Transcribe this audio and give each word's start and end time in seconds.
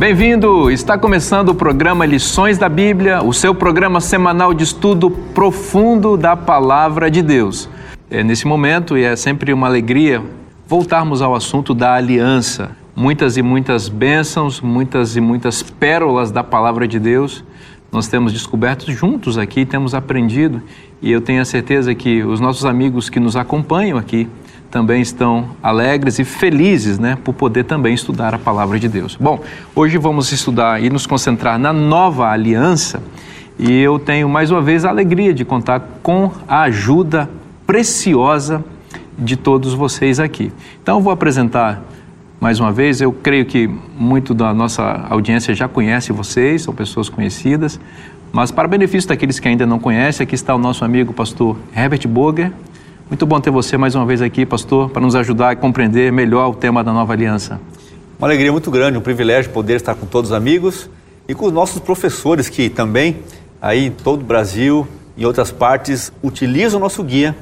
Bem-vindo! 0.00 0.70
Está 0.70 0.96
começando 0.96 1.50
o 1.50 1.54
programa 1.54 2.06
Lições 2.06 2.56
da 2.56 2.70
Bíblia, 2.70 3.22
o 3.22 3.34
seu 3.34 3.54
programa 3.54 4.00
semanal 4.00 4.54
de 4.54 4.64
estudo 4.64 5.10
profundo 5.10 6.16
da 6.16 6.34
Palavra 6.34 7.10
de 7.10 7.20
Deus. 7.20 7.68
É 8.10 8.24
nesse 8.24 8.46
momento, 8.46 8.96
e 8.96 9.04
é 9.04 9.14
sempre 9.14 9.52
uma 9.52 9.66
alegria, 9.66 10.22
voltarmos 10.66 11.20
ao 11.20 11.34
assunto 11.34 11.74
da 11.74 11.92
aliança. 11.92 12.74
Muitas 12.96 13.36
e 13.36 13.42
muitas 13.42 13.90
bênçãos, 13.90 14.62
muitas 14.62 15.16
e 15.16 15.20
muitas 15.20 15.62
pérolas 15.62 16.30
da 16.30 16.42
Palavra 16.42 16.88
de 16.88 16.98
Deus 16.98 17.44
nós 17.92 18.06
temos 18.06 18.32
descoberto 18.32 18.90
juntos 18.92 19.36
aqui, 19.36 19.66
temos 19.66 19.94
aprendido, 19.94 20.62
e 21.02 21.10
eu 21.10 21.20
tenho 21.20 21.42
a 21.42 21.44
certeza 21.44 21.94
que 21.94 22.22
os 22.22 22.38
nossos 22.38 22.64
amigos 22.64 23.10
que 23.10 23.18
nos 23.18 23.34
acompanham 23.34 23.98
aqui 23.98 24.28
também 24.70 25.02
estão 25.02 25.50
alegres 25.62 26.18
e 26.18 26.24
felizes 26.24 26.98
né, 26.98 27.18
por 27.24 27.34
poder 27.34 27.64
também 27.64 27.92
estudar 27.92 28.34
a 28.34 28.38
palavra 28.38 28.78
de 28.78 28.88
Deus. 28.88 29.16
Bom, 29.20 29.40
hoje 29.74 29.98
vamos 29.98 30.30
estudar 30.30 30.82
e 30.82 30.88
nos 30.88 31.06
concentrar 31.06 31.58
na 31.58 31.72
nova 31.72 32.28
aliança 32.28 33.02
e 33.58 33.72
eu 33.72 33.98
tenho 33.98 34.28
mais 34.28 34.50
uma 34.50 34.62
vez 34.62 34.84
a 34.84 34.88
alegria 34.88 35.34
de 35.34 35.44
contar 35.44 35.80
com 36.02 36.30
a 36.48 36.62
ajuda 36.62 37.28
preciosa 37.66 38.64
de 39.18 39.36
todos 39.36 39.74
vocês 39.74 40.18
aqui. 40.18 40.52
Então 40.82 41.00
vou 41.02 41.12
apresentar 41.12 41.82
mais 42.40 42.58
uma 42.58 42.72
vez, 42.72 43.02
eu 43.02 43.12
creio 43.12 43.44
que 43.44 43.68
muito 43.98 44.32
da 44.32 44.54
nossa 44.54 45.06
audiência 45.10 45.52
já 45.52 45.68
conhece 45.68 46.10
vocês, 46.10 46.62
são 46.62 46.72
pessoas 46.72 47.10
conhecidas, 47.10 47.78
mas 48.32 48.50
para 48.50 48.66
benefício 48.66 49.08
daqueles 49.08 49.38
que 49.38 49.46
ainda 49.46 49.66
não 49.66 49.78
conhecem, 49.78 50.24
aqui 50.24 50.34
está 50.34 50.54
o 50.54 50.58
nosso 50.58 50.82
amigo 50.82 51.12
pastor 51.12 51.58
Herbert 51.76 52.08
Boger, 52.08 52.50
muito 53.10 53.26
bom 53.26 53.40
ter 53.40 53.50
você 53.50 53.76
mais 53.76 53.96
uma 53.96 54.06
vez 54.06 54.22
aqui, 54.22 54.46
pastor, 54.46 54.88
para 54.88 55.02
nos 55.02 55.16
ajudar 55.16 55.50
a 55.50 55.56
compreender 55.56 56.12
melhor 56.12 56.48
o 56.48 56.54
tema 56.54 56.84
da 56.84 56.92
nova 56.92 57.12
aliança. 57.12 57.60
Uma 58.16 58.28
alegria 58.28 58.52
muito 58.52 58.70
grande, 58.70 58.96
um 58.96 59.00
privilégio 59.00 59.50
poder 59.50 59.74
estar 59.74 59.96
com 59.96 60.06
todos 60.06 60.30
os 60.30 60.36
amigos 60.36 60.88
e 61.26 61.34
com 61.34 61.46
os 61.46 61.52
nossos 61.52 61.80
professores 61.80 62.48
que 62.48 62.70
também, 62.70 63.16
aí 63.60 63.86
em 63.86 63.90
todo 63.90 64.20
o 64.20 64.24
Brasil 64.24 64.86
e 65.16 65.26
outras 65.26 65.50
partes, 65.50 66.12
utilizam 66.22 66.78
o 66.78 66.82
nosso 66.82 67.02
guia 67.02 67.36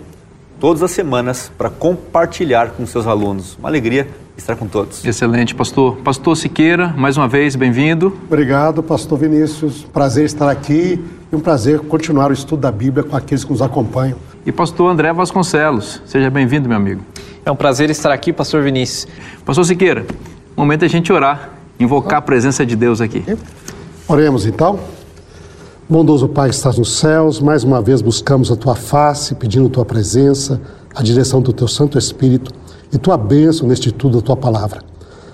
todas 0.60 0.82
as 0.82 0.90
semanas 0.90 1.50
para 1.56 1.70
compartilhar 1.70 2.70
com 2.70 2.86
seus 2.86 3.06
alunos. 3.06 3.56
Uma 3.58 3.68
alegria 3.68 4.08
estar 4.36 4.56
com 4.56 4.66
todos. 4.66 5.04
Excelente, 5.04 5.54
pastor. 5.54 5.96
Pastor 5.96 6.36
Siqueira, 6.36 6.94
mais 6.96 7.16
uma 7.16 7.28
vez, 7.28 7.56
bem-vindo. 7.56 8.16
Obrigado, 8.26 8.82
pastor 8.82 9.18
Vinícius. 9.18 9.84
Prazer 9.84 10.24
estar 10.24 10.48
aqui 10.48 11.04
e 11.30 11.36
um 11.36 11.40
prazer 11.40 11.80
continuar 11.80 12.30
o 12.30 12.32
estudo 12.32 12.60
da 12.60 12.72
Bíblia 12.72 13.04
com 13.04 13.16
aqueles 13.16 13.44
que 13.44 13.50
nos 13.50 13.62
acompanham 13.62 14.16
e 14.48 14.52
pastor 14.52 14.90
André 14.90 15.12
Vasconcelos. 15.12 16.00
Seja 16.06 16.30
bem-vindo, 16.30 16.68
meu 16.68 16.76
amigo. 16.78 17.02
É 17.44 17.50
um 17.50 17.56
prazer 17.56 17.90
estar 17.90 18.10
aqui, 18.10 18.32
pastor 18.32 18.62
Vinícius. 18.62 19.06
Pastor 19.44 19.64
Siqueira, 19.64 20.06
momento 20.56 20.84
é 20.84 20.86
a 20.86 20.88
gente 20.88 21.12
orar, 21.12 21.50
invocar 21.78 22.18
a 22.18 22.22
presença 22.22 22.64
de 22.64 22.74
Deus 22.74 23.00
aqui. 23.00 23.24
Oremos 24.08 24.46
então. 24.46 24.78
Bondoso 25.90 26.28
Pai 26.28 26.50
que 26.50 26.54
estás 26.54 26.76
nos 26.76 26.98
céus, 26.98 27.40
mais 27.40 27.64
uma 27.64 27.80
vez 27.80 28.02
buscamos 28.02 28.52
a 28.52 28.56
tua 28.56 28.74
face, 28.74 29.34
pedindo 29.34 29.68
a 29.68 29.70
tua 29.70 29.86
presença, 29.86 30.60
a 30.94 31.02
direção 31.02 31.40
do 31.40 31.50
teu 31.50 31.66
Santo 31.66 31.96
Espírito 31.96 32.52
e 32.92 32.98
tua 32.98 33.16
bênção 33.16 33.66
neste 33.66 33.90
tudo 33.90 34.18
da 34.18 34.22
tua 34.22 34.36
palavra. 34.36 34.82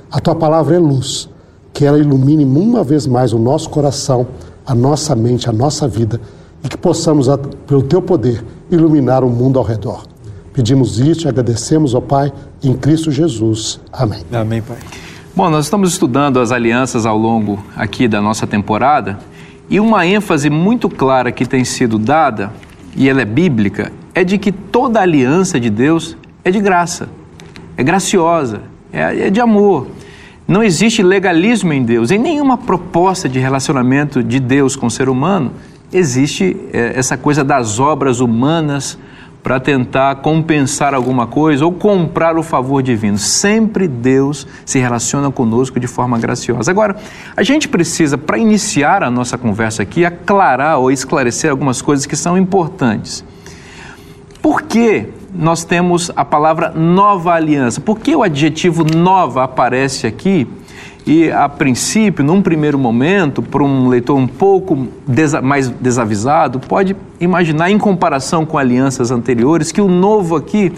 A 0.09 0.21
tua 0.21 0.37
palavra 0.37 0.77
é 0.77 0.79
luz, 0.79 1.29
que 1.73 1.85
ela 1.85 1.99
ilumine 1.99 2.45
uma 2.45 2.85
vez 2.85 3.05
mais 3.05 3.33
o 3.33 3.39
nosso 3.39 3.69
coração, 3.69 4.29
a 4.65 4.77
nossa 4.77 5.17
mente, 5.17 5.51
a 5.51 5.53
nossa 5.53 5.89
vida 5.89 6.21
e 6.63 6.69
que 6.69 6.77
possamos, 6.77 7.27
pelo 7.67 7.83
teu 7.83 8.01
poder, 8.01 8.45
iluminar 8.71 9.25
o 9.25 9.29
mundo 9.29 9.59
ao 9.59 9.65
redor. 9.65 10.05
Pedimos 10.53 11.01
isso 11.01 11.27
e 11.27 11.29
agradecemos 11.29 11.97
ao 11.97 12.03
Pai 12.03 12.33
em 12.63 12.75
Cristo 12.75 13.11
Jesus. 13.11 13.81
Amém. 13.93 14.23
Amém, 14.33 14.63
Pai. 14.63 14.79
Bom, 15.35 15.51
nós 15.51 15.65
estamos 15.65 15.91
estudando 15.91 16.39
as 16.39 16.53
alianças 16.53 17.05
ao 17.05 17.19
longo 17.19 17.59
aqui 17.75 18.07
da 18.07 18.21
nossa 18.21 18.47
temporada 18.47 19.19
e 19.69 19.81
uma 19.81 20.07
ênfase 20.07 20.51
muito 20.51 20.89
clara 20.89 21.33
que 21.33 21.47
tem 21.47 21.65
sido 21.65 21.99
dada, 21.99 22.53
e 22.97 23.09
ela 23.09 23.23
é 23.23 23.25
bíblica, 23.25 23.91
é 24.15 24.23
de 24.23 24.39
que 24.39 24.53
toda 24.53 25.01
aliança 25.01 25.59
de 25.59 25.71
Deus 25.71 26.17
é 26.45 26.51
de 26.51 26.61
graça, 26.61 27.09
é 27.77 27.83
graciosa, 27.83 28.63
é, 28.93 29.27
é 29.27 29.31
de 29.31 29.41
amor. 29.41 29.89
Não 30.47 30.63
existe 30.63 31.03
legalismo 31.03 31.73
em 31.73 31.83
Deus, 31.83 32.11
em 32.11 32.19
nenhuma 32.19 32.59
proposta 32.59 33.29
de 33.29 33.39
relacionamento 33.39 34.23
de 34.23 34.39
Deus 34.39 34.77
com 34.77 34.87
o 34.87 34.91
ser 34.91 35.09
humano 35.09 35.53
existe 35.95 36.57
é, 36.73 36.93
essa 36.97 37.17
coisa 37.17 37.45
das 37.45 37.79
obras 37.79 38.21
humanas 38.21 38.99
para 39.45 39.61
tentar 39.61 40.17
compensar 40.17 40.95
alguma 40.95 41.27
coisa 41.27 41.67
ou 41.67 41.71
comprar 41.71 42.39
o 42.39 42.43
favor 42.43 42.83
divino. 42.83 43.19
Sempre 43.19 43.87
Deus 43.87 44.47
se 44.65 44.79
relaciona 44.79 45.31
conosco 45.31 45.79
de 45.79 45.87
forma 45.87 46.19
graciosa. 46.19 46.71
Agora, 46.71 46.97
a 47.37 47.43
gente 47.43 47.69
precisa, 47.69 48.17
para 48.17 48.39
iniciar 48.39 49.03
a 49.03 49.11
nossa 49.11 49.37
conversa 49.37 49.83
aqui, 49.83 50.03
aclarar 50.03 50.79
ou 50.79 50.91
esclarecer 50.91 51.51
algumas 51.51 51.83
coisas 51.83 52.07
que 52.07 52.17
são 52.17 52.39
importantes. 52.39 53.23
Por 54.41 54.63
que 54.63 55.11
nós 55.35 55.63
temos 55.63 56.11
a 56.17 56.25
palavra 56.25 56.71
nova 56.71 57.35
aliança? 57.35 57.83
Por 57.83 57.99
que 57.99 58.17
o 58.17 58.23
adjetivo 58.23 58.83
nova 58.97 59.45
aparece 59.45 60.07
aqui? 60.07 60.49
E, 61.07 61.31
a 61.31 61.49
princípio, 61.49 62.25
num 62.25 62.41
primeiro 62.41 62.79
momento, 62.79 63.43
para 63.43 63.63
um 63.63 63.89
leitor 63.89 64.17
um 64.17 64.27
pouco 64.27 64.89
desa 65.07 65.43
mais 65.43 65.69
desavisado, 65.69 66.59
pode 66.59 66.97
imaginar, 67.21 67.71
em 67.71 67.77
comparação 67.77 68.47
com 68.47 68.57
alianças 68.57 69.11
anteriores, 69.11 69.71
que 69.71 69.83
o 69.83 69.89
novo 69.89 70.35
aqui 70.35 70.73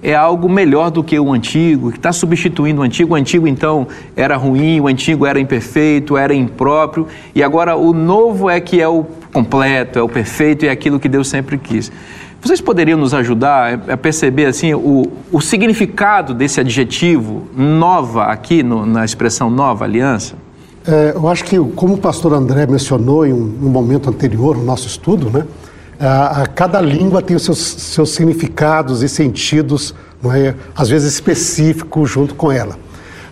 é 0.00 0.14
algo 0.14 0.48
melhor 0.48 0.90
do 0.90 1.02
que 1.02 1.18
o 1.18 1.32
antigo, 1.32 1.90
que 1.90 1.98
está 1.98 2.12
substituindo 2.12 2.80
o 2.80 2.84
antigo. 2.84 3.14
O 3.14 3.16
antigo, 3.16 3.46
então, 3.46 3.86
era 4.16 4.36
ruim, 4.36 4.80
o 4.80 4.86
antigo 4.86 5.26
era 5.26 5.40
imperfeito, 5.40 6.16
era 6.16 6.32
impróprio, 6.32 7.08
e 7.34 7.42
agora 7.42 7.76
o 7.76 7.92
novo 7.92 8.48
é 8.48 8.60
que 8.60 8.80
é 8.80 8.88
o 8.88 9.04
completo, 9.32 9.98
é 9.98 10.02
o 10.02 10.08
perfeito 10.08 10.64
é 10.64 10.70
aquilo 10.70 11.00
que 11.00 11.08
Deus 11.08 11.28
sempre 11.28 11.58
quis. 11.58 11.90
Vocês 12.42 12.60
poderiam 12.60 12.98
nos 12.98 13.14
ajudar 13.14 13.80
a 13.88 13.96
perceber 13.96 14.46
assim 14.46 14.74
o, 14.74 15.12
o 15.30 15.40
significado 15.40 16.34
desse 16.34 16.58
adjetivo 16.58 17.46
nova 17.56 18.24
aqui 18.24 18.64
no, 18.64 18.84
na 18.84 19.04
expressão 19.04 19.48
nova 19.48 19.84
aliança? 19.84 20.34
É, 20.84 21.12
eu 21.14 21.28
acho 21.28 21.44
que, 21.44 21.56
como 21.56 21.94
o 21.94 21.98
pastor 21.98 22.32
André 22.32 22.66
mencionou 22.66 23.24
em 23.24 23.32
um, 23.32 23.58
um 23.62 23.68
momento 23.68 24.10
anterior 24.10 24.56
no 24.56 24.64
nosso 24.64 24.88
estudo, 24.88 25.30
né, 25.30 25.46
a, 26.00 26.42
a, 26.42 26.46
cada 26.48 26.80
língua 26.80 27.22
tem 27.22 27.36
os 27.36 27.44
seus, 27.44 27.58
seus 27.58 28.10
significados 28.10 29.04
e 29.04 29.08
sentidos, 29.08 29.94
é, 30.34 30.56
às 30.74 30.88
vezes 30.88 31.12
específicos 31.12 32.10
junto 32.10 32.34
com 32.34 32.50
ela. 32.50 32.76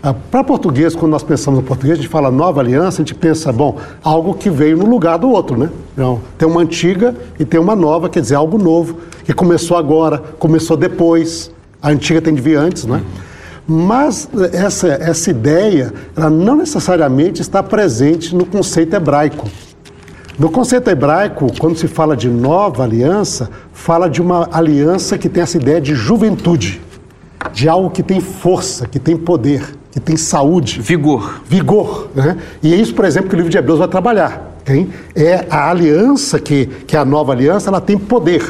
Ah, 0.03 0.15
Para 0.15 0.43
português, 0.43 0.95
quando 0.95 1.13
nós 1.13 1.23
pensamos 1.23 1.61
no 1.61 1.67
português, 1.67 1.99
a 1.99 2.01
gente 2.01 2.09
fala 2.11 2.31
nova 2.31 2.59
aliança, 2.61 3.03
a 3.03 3.05
gente 3.05 3.15
pensa, 3.15 3.53
bom, 3.53 3.77
algo 4.03 4.33
que 4.33 4.49
veio 4.49 4.75
no 4.75 4.87
lugar 4.87 5.19
do 5.19 5.29
outro, 5.29 5.59
né? 5.59 5.69
Então, 5.93 6.23
tem 6.39 6.49
uma 6.49 6.63
antiga 6.63 7.15
e 7.39 7.45
tem 7.45 7.61
uma 7.61 7.77
nova, 7.77 8.09
quer 8.09 8.21
dizer, 8.21 8.35
algo 8.35 8.57
novo, 8.57 8.97
que 9.25 9.35
começou 9.35 9.77
agora, 9.77 10.17
começou 10.39 10.75
depois, 10.75 11.53
a 11.83 11.91
antiga 11.91 12.23
tem 12.23 12.35
de 12.35 12.41
vir 12.41 12.57
antes, 12.57 12.87
né? 12.87 13.03
Mas 13.69 14.27
essa, 14.55 14.89
essa 14.89 15.31
ideia, 15.31 15.93
ela 16.17 16.31
não 16.31 16.57
necessariamente 16.57 17.43
está 17.43 17.63
presente 17.63 18.35
no 18.35 18.47
conceito 18.47 18.97
hebraico. 18.97 19.51
No 20.39 20.51
conceito 20.51 20.89
hebraico, 20.89 21.53
quando 21.59 21.77
se 21.77 21.87
fala 21.87 22.17
de 22.17 22.31
nova 22.31 22.85
aliança, 22.85 23.51
fala 23.75 24.09
de 24.09 24.23
uma 24.23 24.49
aliança 24.51 25.19
que 25.19 25.29
tem 25.29 25.43
essa 25.43 25.59
ideia 25.59 25.79
de 25.79 25.95
juventude, 25.95 26.81
de 27.53 27.69
algo 27.69 27.91
que 27.91 28.03
tem 28.03 28.19
força, 28.19 28.89
que 28.89 28.99
tem 28.99 29.15
poder 29.15 29.79
que 29.91 30.01
tem 30.01 30.17
saúde. 30.17 30.81
Vigor. 30.81 31.41
Vigor. 31.47 32.09
Né? 32.15 32.37
E 32.63 32.73
é 32.73 32.77
isso, 32.77 32.95
por 32.95 33.05
exemplo, 33.05 33.29
que 33.29 33.35
o 33.35 33.39
livro 33.39 33.51
de 33.51 33.59
Hebreus 33.59 33.79
vai 33.79 33.89
trabalhar. 33.89 34.57
Hein? 34.69 34.91
É 35.15 35.47
a 35.51 35.71
aliança, 35.71 36.39
que, 36.39 36.67
que 36.87 36.97
é 36.97 36.99
a 36.99 37.05
nova 37.05 37.33
aliança, 37.33 37.71
ela 37.71 37.81
tem 37.81 37.99
poder. 37.99 38.43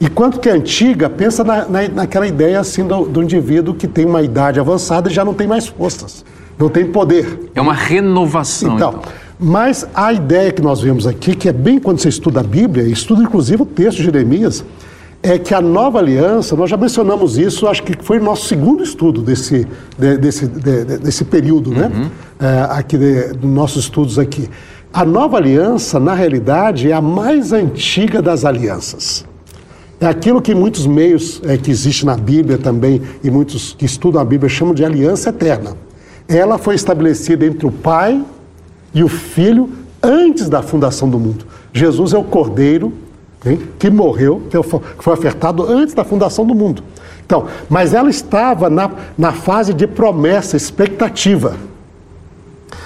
Enquanto 0.00 0.38
que 0.38 0.48
a 0.48 0.52
antiga 0.52 1.08
pensa 1.08 1.42
na, 1.42 1.66
na, 1.66 1.88
naquela 1.88 2.26
ideia 2.26 2.60
assim 2.60 2.86
do, 2.86 3.06
do 3.06 3.22
indivíduo 3.22 3.74
que 3.74 3.88
tem 3.88 4.04
uma 4.04 4.22
idade 4.22 4.60
avançada 4.60 5.08
e 5.08 5.12
já 5.12 5.24
não 5.24 5.32
tem 5.32 5.46
mais 5.46 5.66
forças, 5.66 6.24
não 6.58 6.68
tem 6.68 6.86
poder. 6.86 7.50
É 7.54 7.60
uma 7.60 7.72
renovação. 7.72 8.74
Então, 8.76 8.90
então. 8.98 9.12
mas 9.40 9.86
a 9.94 10.12
ideia 10.12 10.52
que 10.52 10.60
nós 10.60 10.82
vemos 10.82 11.06
aqui, 11.06 11.34
que 11.34 11.48
é 11.48 11.52
bem 11.52 11.78
quando 11.78 11.98
você 11.98 12.10
estuda 12.10 12.40
a 12.40 12.42
Bíblia, 12.42 12.84
estuda 12.84 13.22
inclusive 13.22 13.62
o 13.62 13.66
texto 13.66 13.98
de 13.98 14.04
Jeremias, 14.04 14.62
é 15.26 15.38
que 15.38 15.52
a 15.52 15.60
nova 15.60 15.98
aliança, 15.98 16.54
nós 16.54 16.70
já 16.70 16.76
mencionamos 16.76 17.36
isso, 17.36 17.66
acho 17.66 17.82
que 17.82 18.00
foi 18.00 18.20
o 18.20 18.22
nosso 18.22 18.46
segundo 18.46 18.84
estudo 18.84 19.20
desse, 19.20 19.66
de, 19.98 20.16
desse, 20.18 20.46
de, 20.46 20.84
desse 20.98 21.24
período, 21.24 21.72
né? 21.72 21.90
uhum. 21.92 22.02
né? 22.02 22.10
É, 22.38 22.66
aqui 22.70 22.96
dos 22.96 23.50
nossos 23.50 23.84
estudos 23.84 24.20
aqui. 24.20 24.48
A 24.92 25.04
nova 25.04 25.36
aliança, 25.36 25.98
na 25.98 26.14
realidade, 26.14 26.90
é 26.90 26.94
a 26.94 27.00
mais 27.00 27.52
antiga 27.52 28.22
das 28.22 28.44
alianças. 28.44 29.26
É 30.00 30.06
aquilo 30.06 30.40
que 30.40 30.54
muitos 30.54 30.86
meios 30.86 31.40
é, 31.44 31.56
que 31.56 31.72
existe 31.72 32.06
na 32.06 32.16
Bíblia 32.16 32.56
também, 32.56 33.02
e 33.24 33.28
muitos 33.28 33.74
que 33.76 33.84
estudam 33.84 34.20
a 34.20 34.24
Bíblia 34.24 34.48
chamam 34.48 34.74
de 34.74 34.84
aliança 34.84 35.30
eterna. 35.30 35.76
Ela 36.28 36.56
foi 36.56 36.76
estabelecida 36.76 37.44
entre 37.44 37.66
o 37.66 37.72
Pai 37.72 38.22
e 38.94 39.02
o 39.02 39.08
Filho 39.08 39.70
antes 40.00 40.48
da 40.48 40.62
fundação 40.62 41.10
do 41.10 41.18
mundo. 41.18 41.46
Jesus 41.72 42.12
é 42.12 42.18
o 42.18 42.22
Cordeiro 42.22 42.92
hein, 43.44 43.60
que 43.78 43.90
morreu, 43.90 44.42
que 44.50 44.56
foi 44.62 45.12
ofertado 45.12 45.64
antes 45.64 45.94
da 45.94 46.04
fundação 46.04 46.46
do 46.46 46.54
mundo. 46.54 46.82
Então, 47.24 47.46
mas 47.68 47.92
ela 47.92 48.08
estava 48.08 48.70
na, 48.70 48.90
na 49.18 49.32
fase 49.32 49.74
de 49.74 49.86
promessa, 49.86 50.56
expectativa. 50.56 51.56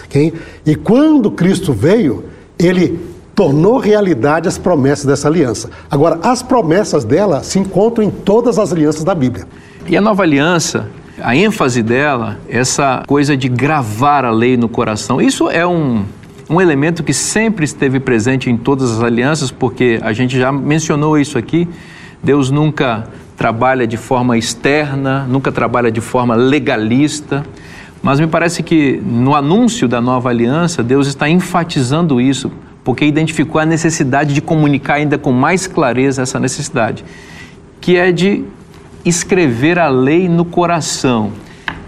Okay? 0.06 0.32
E 0.64 0.75
quando 0.75 1.31
Cristo 1.31 1.73
veio, 1.73 2.25
ele 2.58 2.99
tornou 3.35 3.79
realidade 3.79 4.49
as 4.49 4.58
promessas 4.58 5.05
dessa 5.05 5.29
aliança. 5.29 5.70
Agora, 5.91 6.19
as 6.23 6.43
promessas 6.43 7.05
dela 7.05 7.43
se 7.43 7.58
encontram 7.58 8.05
em 8.05 8.11
todas 8.11 8.58
as 8.58 8.73
alianças 8.73 9.05
da 9.05 9.14
Bíblia. 9.14 9.47
E 9.87 9.97
a 9.97 10.00
nova 10.00 10.23
aliança, 10.23 10.88
a 11.23 11.37
ênfase 11.37 11.82
dela, 11.82 12.38
essa 12.49 13.02
coisa 13.06 13.37
de 13.37 13.49
gravar 13.49 14.25
a 14.25 14.31
lei 14.31 14.56
no 14.56 14.69
coração, 14.69 15.20
isso 15.20 15.49
é 15.49 15.67
um, 15.67 16.05
um 16.50 16.61
elemento 16.61 17.05
que 17.05 17.14
sempre 17.14 17.64
esteve 17.64 18.00
presente 18.00 18.50
em 18.50 18.56
todas 18.56 18.91
as 18.91 19.02
alianças, 19.05 19.52
porque 19.52 20.00
a 20.02 20.12
gente 20.12 20.37
já 20.37 20.50
mencionou 20.50 21.17
isso 21.17 21.38
aqui. 21.38 21.69
Deus 22.20 22.50
nunca 22.50 23.06
trabalha 23.37 23.87
de 23.87 23.97
forma 23.97 24.37
externa, 24.37 25.25
nunca 25.29 25.52
trabalha 25.52 25.93
de 25.93 26.00
forma 26.00 26.35
legalista. 26.35 27.47
Mas 28.02 28.19
me 28.19 28.26
parece 28.26 28.64
que 28.64 29.00
no 29.06 29.37
anúncio 29.37 29.87
da 29.87 30.00
nova 30.00 30.29
aliança, 30.29 30.82
Deus 30.82 31.06
está 31.06 31.29
enfatizando 31.29 32.20
isso, 32.20 32.50
porque 32.82 33.05
identificou 33.05 33.61
a 33.61 33.64
necessidade 33.64 34.35
de 34.35 34.41
comunicar 34.41 34.94
ainda 34.94 35.17
com 35.17 35.31
mais 35.31 35.69
clareza 35.69 36.23
essa 36.23 36.41
necessidade, 36.41 37.05
que 37.81 37.97
é 37.97 38.11
de 38.11 38.43
escrever 39.05 39.79
a 39.79 39.88
lei 39.88 40.29
no 40.29 40.44
coração. 40.44 41.31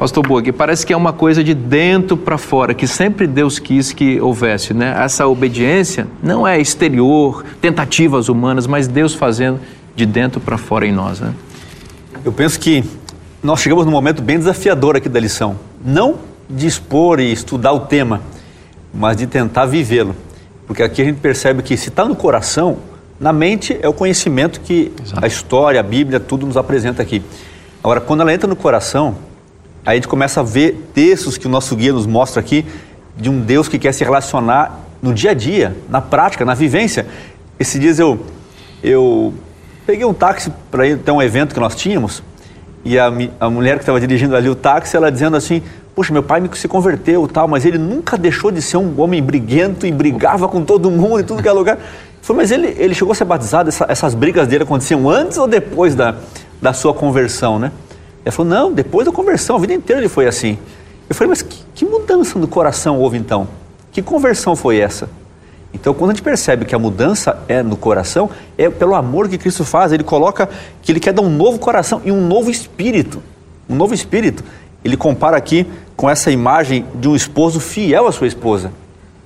Pastor 0.03 0.27
Borg, 0.27 0.51
parece 0.51 0.85
que 0.85 0.93
é 0.93 0.97
uma 0.97 1.13
coisa 1.13 1.45
de 1.45 1.55
dentro 1.55 2.17
para 2.17 2.37
fora, 2.37 2.75
que 2.75 2.89
sempre 2.89 3.25
Deus 3.25 3.61
quis 3.61 3.93
que 3.93 4.21
houvesse, 4.21 4.75
né? 4.75 4.97
Essa 4.99 5.29
obediência 5.29 6.09
não 6.21 6.45
é 6.45 6.61
exterior, 6.61 7.45
tentativas 7.61 8.29
humanas, 8.29 8.67
mas 8.67 8.89
Deus 8.89 9.15
fazendo 9.15 9.61
de 9.95 10.05
dentro 10.05 10.41
para 10.41 10.59
fora 10.59 10.85
em 10.85 10.91
nós, 10.91 11.21
né? 11.21 11.33
Eu 12.25 12.33
penso 12.33 12.59
que 12.59 12.83
nós 13.41 13.61
chegamos 13.61 13.87
num 13.87 13.93
momento 13.93 14.21
bem 14.21 14.39
desafiador 14.39 14.97
aqui 14.97 15.09
da 15.09 15.21
lição. 15.21 15.55
Não 15.85 16.17
de 16.51 16.67
expor 16.67 17.21
e 17.21 17.31
estudar 17.31 17.71
o 17.71 17.79
tema, 17.79 18.23
mas 18.93 19.17
de 19.17 19.29
tentar 19.29 19.67
vivê-lo. 19.67 20.17
Porque 20.67 20.83
aqui 20.83 21.01
a 21.01 21.05
gente 21.05 21.21
percebe 21.21 21.63
que 21.63 21.77
se 21.77 21.91
está 21.91 22.05
no 22.05 22.17
coração, 22.17 22.79
na 23.21 23.33
mente 23.33 23.79
é 23.81 23.89
o 23.89 23.93
conhecimento 23.93 24.63
que 24.63 24.91
Exato. 25.01 25.25
a 25.25 25.29
história, 25.29 25.79
a 25.79 25.85
Bíblia, 25.85 26.19
tudo 26.19 26.45
nos 26.45 26.57
apresenta 26.57 27.01
aqui. 27.01 27.23
Agora, 27.85 28.01
quando 28.01 28.23
ela 28.23 28.35
entra 28.35 28.49
no 28.49 28.57
coração, 28.57 29.31
a 29.85 29.95
gente 29.95 30.07
começa 30.07 30.41
a 30.41 30.43
ver 30.43 30.91
textos 30.95 31.37
que 31.37 31.47
o 31.47 31.51
nosso 31.51 31.75
guia 31.75 31.93
nos 31.93 32.07
mostra 32.07 32.41
aqui 32.41 32.65
de 33.17 33.29
um 33.29 33.41
Deus 33.41 33.69
que 33.69 33.79
quer 33.79 33.93
se 33.93 34.05
relacionar 34.05 34.81
no 35.01 35.13
dia 35.13 35.33
a 35.33 35.35
dia, 35.35 35.77
na 35.89 36.01
prática, 36.01 36.45
na 36.45 36.55
vivência. 36.55 37.07
Esses 37.59 37.81
dias 37.81 37.99
eu, 37.99 38.25
eu 38.83 39.35
peguei 39.87 40.05
um 40.05 40.15
táxi 40.15 40.53
para 40.71 40.87
ir 40.87 40.95
até 40.95 41.13
um 41.13 41.21
evento 41.21 41.53
que 41.53 41.61
nós 41.61 41.75
tínhamos 41.75 42.23
e 42.85 42.99
a, 42.99 43.13
a 43.39 43.49
mulher 43.49 43.77
que 43.77 43.83
estava 43.83 44.01
dirigindo 44.01 44.35
ali 44.35 44.49
o 44.49 44.55
táxi, 44.55 44.97
ela 44.97 45.11
dizendo 45.11 45.37
assim, 45.37 45.63
puxa, 45.95 46.13
meu 46.13 46.23
pai 46.23 46.41
me 46.41 46.49
se 46.55 46.67
converteu 46.67 47.27
tal, 47.29 47.47
mas 47.47 47.65
ele 47.65 47.79
nunca 47.79 48.19
deixou 48.19 48.51
de 48.51 48.61
ser 48.61 48.77
um 48.77 49.01
homem 49.01 49.23
briguento 49.23 49.87
e 49.87 49.93
brigava 49.93 50.49
com 50.49 50.65
todo 50.65 50.91
mundo 50.91 51.21
em 51.21 51.25
tudo 51.25 51.43
que 51.43 51.49
é 51.49 51.53
lugar. 51.53 51.79
Foi, 52.21 52.35
mas 52.35 52.51
ele, 52.51 52.75
ele 52.79 52.95
chegou 52.95 53.13
a 53.13 53.15
ser 53.15 53.25
batizado, 53.25 53.69
essa, 53.69 53.87
essas 53.89 54.15
brigas 54.15 54.49
dele 54.49 54.65
aconteciam 54.65 55.09
antes 55.09 55.39
ou 55.39 55.47
depois 55.47 55.95
da, 55.95 56.17
da 56.61 56.73
sua 56.73 56.93
conversão, 56.93 57.59
né? 57.59 57.73
Ela 58.25 58.33
falou, 58.33 58.51
não, 58.51 58.73
depois 58.73 59.07
da 59.07 59.13
conversão, 59.13 59.57
a 59.57 59.59
vida 59.59 59.75
inteira 59.75 60.01
ele 60.01 60.09
foi 60.09 60.27
assim. 60.27 60.59
Eu 61.09 61.15
falei, 61.15 61.31
mas 61.31 61.43
que, 61.43 61.65
que 61.75 61.85
mudança 61.85 62.39
no 62.39 62.47
coração 62.47 62.99
houve 62.99 63.19
então? 63.19 63.49
Que 63.91 64.01
conversão 64.01 64.57
foi 64.57 64.79
essa? 64.79 65.09
Então, 65.75 65.95
quando 65.95 66.11
a 66.11 66.15
gente 66.15 66.23
percebe 66.23 66.65
que 66.65 66.75
a 66.75 66.79
mudança 66.79 67.39
é 67.49 67.63
no 67.63 67.77
coração, 67.77 68.31
é 68.59 68.69
pelo 68.69 68.95
amor 68.95 69.29
que 69.29 69.39
Cristo 69.39 69.65
faz. 69.65 69.91
Ele 69.93 70.05
coloca 70.05 70.49
que 70.83 70.93
ele 70.93 71.01
quer 71.01 71.13
dar 71.13 71.23
um 71.23 71.31
novo 71.31 71.59
coração 71.59 72.01
e 72.05 72.13
um 72.13 72.27
novo 72.27 72.51
espírito. 72.51 73.23
Um 73.69 73.75
novo 73.75 73.95
espírito. 73.95 74.45
Ele 74.85 74.97
compara 74.97 75.37
aqui 75.37 75.67
com 75.97 76.11
essa 76.11 76.31
imagem 76.31 76.85
de 76.95 77.09
um 77.09 77.17
esposo 77.17 77.59
fiel 77.59 78.07
à 78.07 78.13
sua 78.13 78.27
esposa. 78.27 78.73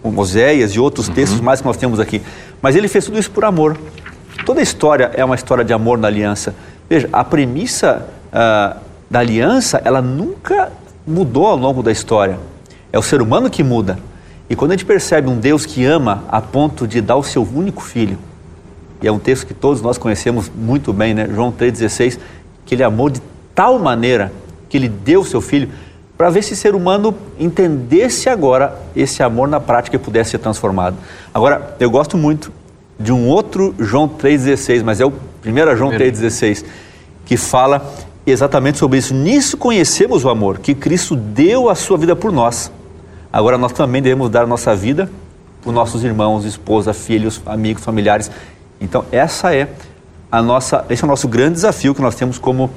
Com 0.03 0.17
Oséias 0.17 0.73
e 0.73 0.81
outros 0.81 1.09
textos 1.09 1.39
uhum. 1.39 1.45
mais 1.45 1.61
que 1.61 1.67
nós 1.67 1.77
temos 1.77 1.99
aqui. 1.99 2.23
Mas 2.63 2.77
ele 2.77 2.87
fez 2.87 3.05
tudo 3.05 3.19
isso 3.19 3.31
por 3.31 3.45
amor. 3.45 3.77
Toda 4.45 4.63
história 4.63 5.11
é 5.15 5.25
uma 5.25 5.35
história 5.35 5.65
de 5.65 5.73
amor 5.73 5.99
na 5.99 6.07
aliança. 6.07 6.55
Veja, 6.89 7.09
a 7.13 7.25
premissa 7.25 8.07
uh, 8.29 8.86
da 9.11 9.21
aliança, 9.21 9.81
ela 9.85 10.03
nunca 10.03 10.73
mudou 11.07 11.47
ao 11.47 11.57
longo 11.57 11.83
da 11.83 11.93
história. 11.93 12.39
É 12.93 12.99
o 12.99 13.03
ser 13.03 13.23
humano 13.23 13.49
que 13.49 13.63
muda. 13.63 13.99
E 14.49 14.57
quando 14.57 14.73
a 14.73 14.75
gente 14.75 14.85
percebe 14.85 15.29
um 15.29 15.39
Deus 15.39 15.67
que 15.67 15.85
ama 15.85 16.25
a 16.29 16.41
ponto 16.41 16.87
de 16.87 17.01
dar 17.01 17.17
o 17.17 17.23
seu 17.23 17.43
único 17.43 17.83
filho, 17.83 18.19
e 19.03 19.07
é 19.07 19.13
um 19.13 19.19
texto 19.19 19.47
que 19.47 19.55
todos 19.55 19.83
nós 19.83 19.99
conhecemos 19.99 20.51
muito 20.55 20.93
bem, 20.93 21.13
né? 21.15 21.29
João 21.33 21.53
3,16, 21.53 22.19
que 22.65 22.75
ele 22.75 22.83
amou 22.83 23.11
de 23.11 23.21
tal 23.55 23.79
maneira 23.79 24.33
que 24.69 24.77
ele 24.77 24.89
deu 24.89 25.21
o 25.21 25.25
seu 25.25 25.41
filho, 25.41 25.69
para 26.17 26.31
ver 26.31 26.43
se 26.43 26.55
o 26.55 26.57
ser 26.57 26.75
humano 26.75 27.15
entendesse 27.39 28.29
agora 28.29 28.75
esse 28.95 29.23
amor 29.23 29.49
na 29.49 29.61
prática 29.61 29.97
e 29.97 29.99
pudesse 29.99 30.31
ser 30.31 30.39
transformado. 30.39 30.97
Agora, 31.33 31.77
eu 31.79 31.91
gosto 31.91 32.17
muito 32.17 32.51
de 32.99 33.13
um 33.13 33.29
outro 33.29 33.75
João 33.79 34.09
3,16, 34.09 34.83
mas 34.83 35.01
é 35.01 35.05
o 35.05 35.13
1 35.45 35.77
João 35.77 35.91
3,16, 35.91 36.65
que 37.27 37.37
fala 37.37 37.87
exatamente 38.27 38.79
sobre 38.79 38.99
isso. 38.99 39.15
Nisso 39.15 39.57
conhecemos 39.57 40.25
o 40.25 40.29
amor, 40.29 40.59
que 40.59 40.75
Cristo 40.75 41.15
deu 41.15 41.71
a 41.71 41.75
sua 41.75 41.97
vida 41.97 42.17
por 42.17 42.33
nós. 42.33 42.71
Agora 43.33 43.57
nós 43.57 43.73
também 43.73 44.03
devemos 44.03 44.29
dar 44.31 44.43
a 44.43 44.47
nossa 44.47 44.75
vida 44.75 45.11
por 45.63 45.73
nossos 45.73 46.03
irmãos, 46.05 46.45
esposa, 46.45 46.93
filhos, 46.93 47.41
amigos, 47.47 47.85
familiares. 47.85 48.31
Então 48.81 49.05
essa 49.13 49.55
é 49.55 49.69
a 50.31 50.43
nossa, 50.43 50.85
esse 50.91 51.03
é 51.03 51.07
o 51.07 51.09
nosso 51.09 51.29
grande 51.29 51.55
desafio 51.55 51.95
que 51.95 52.03
nós 52.03 52.15
temos 52.15 52.39
como 52.39 52.71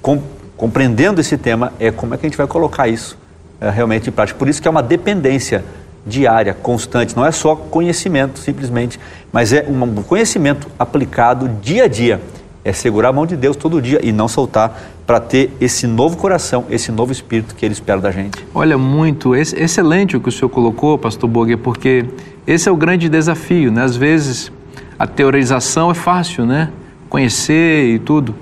com, 0.00 0.22
compreendendo 0.56 1.20
esse 1.20 1.36
tema 1.36 1.72
é 1.78 1.90
como 1.90 2.14
é 2.14 2.16
que 2.16 2.26
a 2.26 2.28
gente 2.28 2.36
vai 2.36 2.46
colocar 2.46 2.88
isso 2.88 3.18
é, 3.60 3.70
realmente 3.70 4.08
em 4.08 4.12
prática. 4.12 4.38
Por 4.38 4.48
isso 4.48 4.62
que 4.62 4.68
é 4.68 4.70
uma 4.70 4.82
dependência 4.82 5.64
diária, 6.06 6.52
constante. 6.54 7.16
Não 7.16 7.24
é 7.24 7.30
só 7.30 7.54
conhecimento 7.54 8.38
simplesmente, 8.38 8.98
mas 9.32 9.52
é 9.52 9.66
um 9.68 10.02
conhecimento 10.02 10.68
aplicado 10.78 11.48
dia 11.60 11.84
a 11.84 11.88
dia 11.88 12.20
é 12.64 12.72
segurar 12.72 13.08
a 13.08 13.12
mão 13.12 13.26
de 13.26 13.36
Deus 13.36 13.56
todo 13.56 13.82
dia 13.82 14.00
e 14.02 14.12
não 14.12 14.28
soltar 14.28 14.80
para 15.06 15.18
ter 15.18 15.50
esse 15.60 15.86
novo 15.86 16.16
coração, 16.16 16.64
esse 16.70 16.92
novo 16.92 17.10
espírito 17.10 17.54
que 17.54 17.64
Ele 17.64 17.72
espera 17.72 18.00
da 18.00 18.10
gente. 18.10 18.44
Olha, 18.54 18.78
muito 18.78 19.34
excelente 19.34 20.16
o 20.16 20.20
que 20.20 20.28
o 20.28 20.32
senhor 20.32 20.48
colocou, 20.48 20.96
pastor 20.96 21.28
Bogue, 21.28 21.56
porque 21.56 22.04
esse 22.46 22.68
é 22.68 22.72
o 22.72 22.76
grande 22.76 23.08
desafio, 23.08 23.72
né? 23.72 23.82
Às 23.82 23.96
vezes 23.96 24.52
a 24.98 25.06
teorização 25.06 25.90
é 25.90 25.94
fácil, 25.94 26.46
né? 26.46 26.70
Conhecer 27.08 27.94
e 27.94 27.98
tudo, 27.98 28.34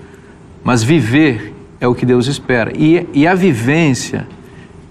mas 0.62 0.82
viver 0.82 1.54
é 1.80 1.88
o 1.88 1.94
que 1.94 2.04
Deus 2.04 2.26
espera. 2.26 2.72
E, 2.76 3.08
e 3.14 3.26
a 3.26 3.34
vivência, 3.34 4.28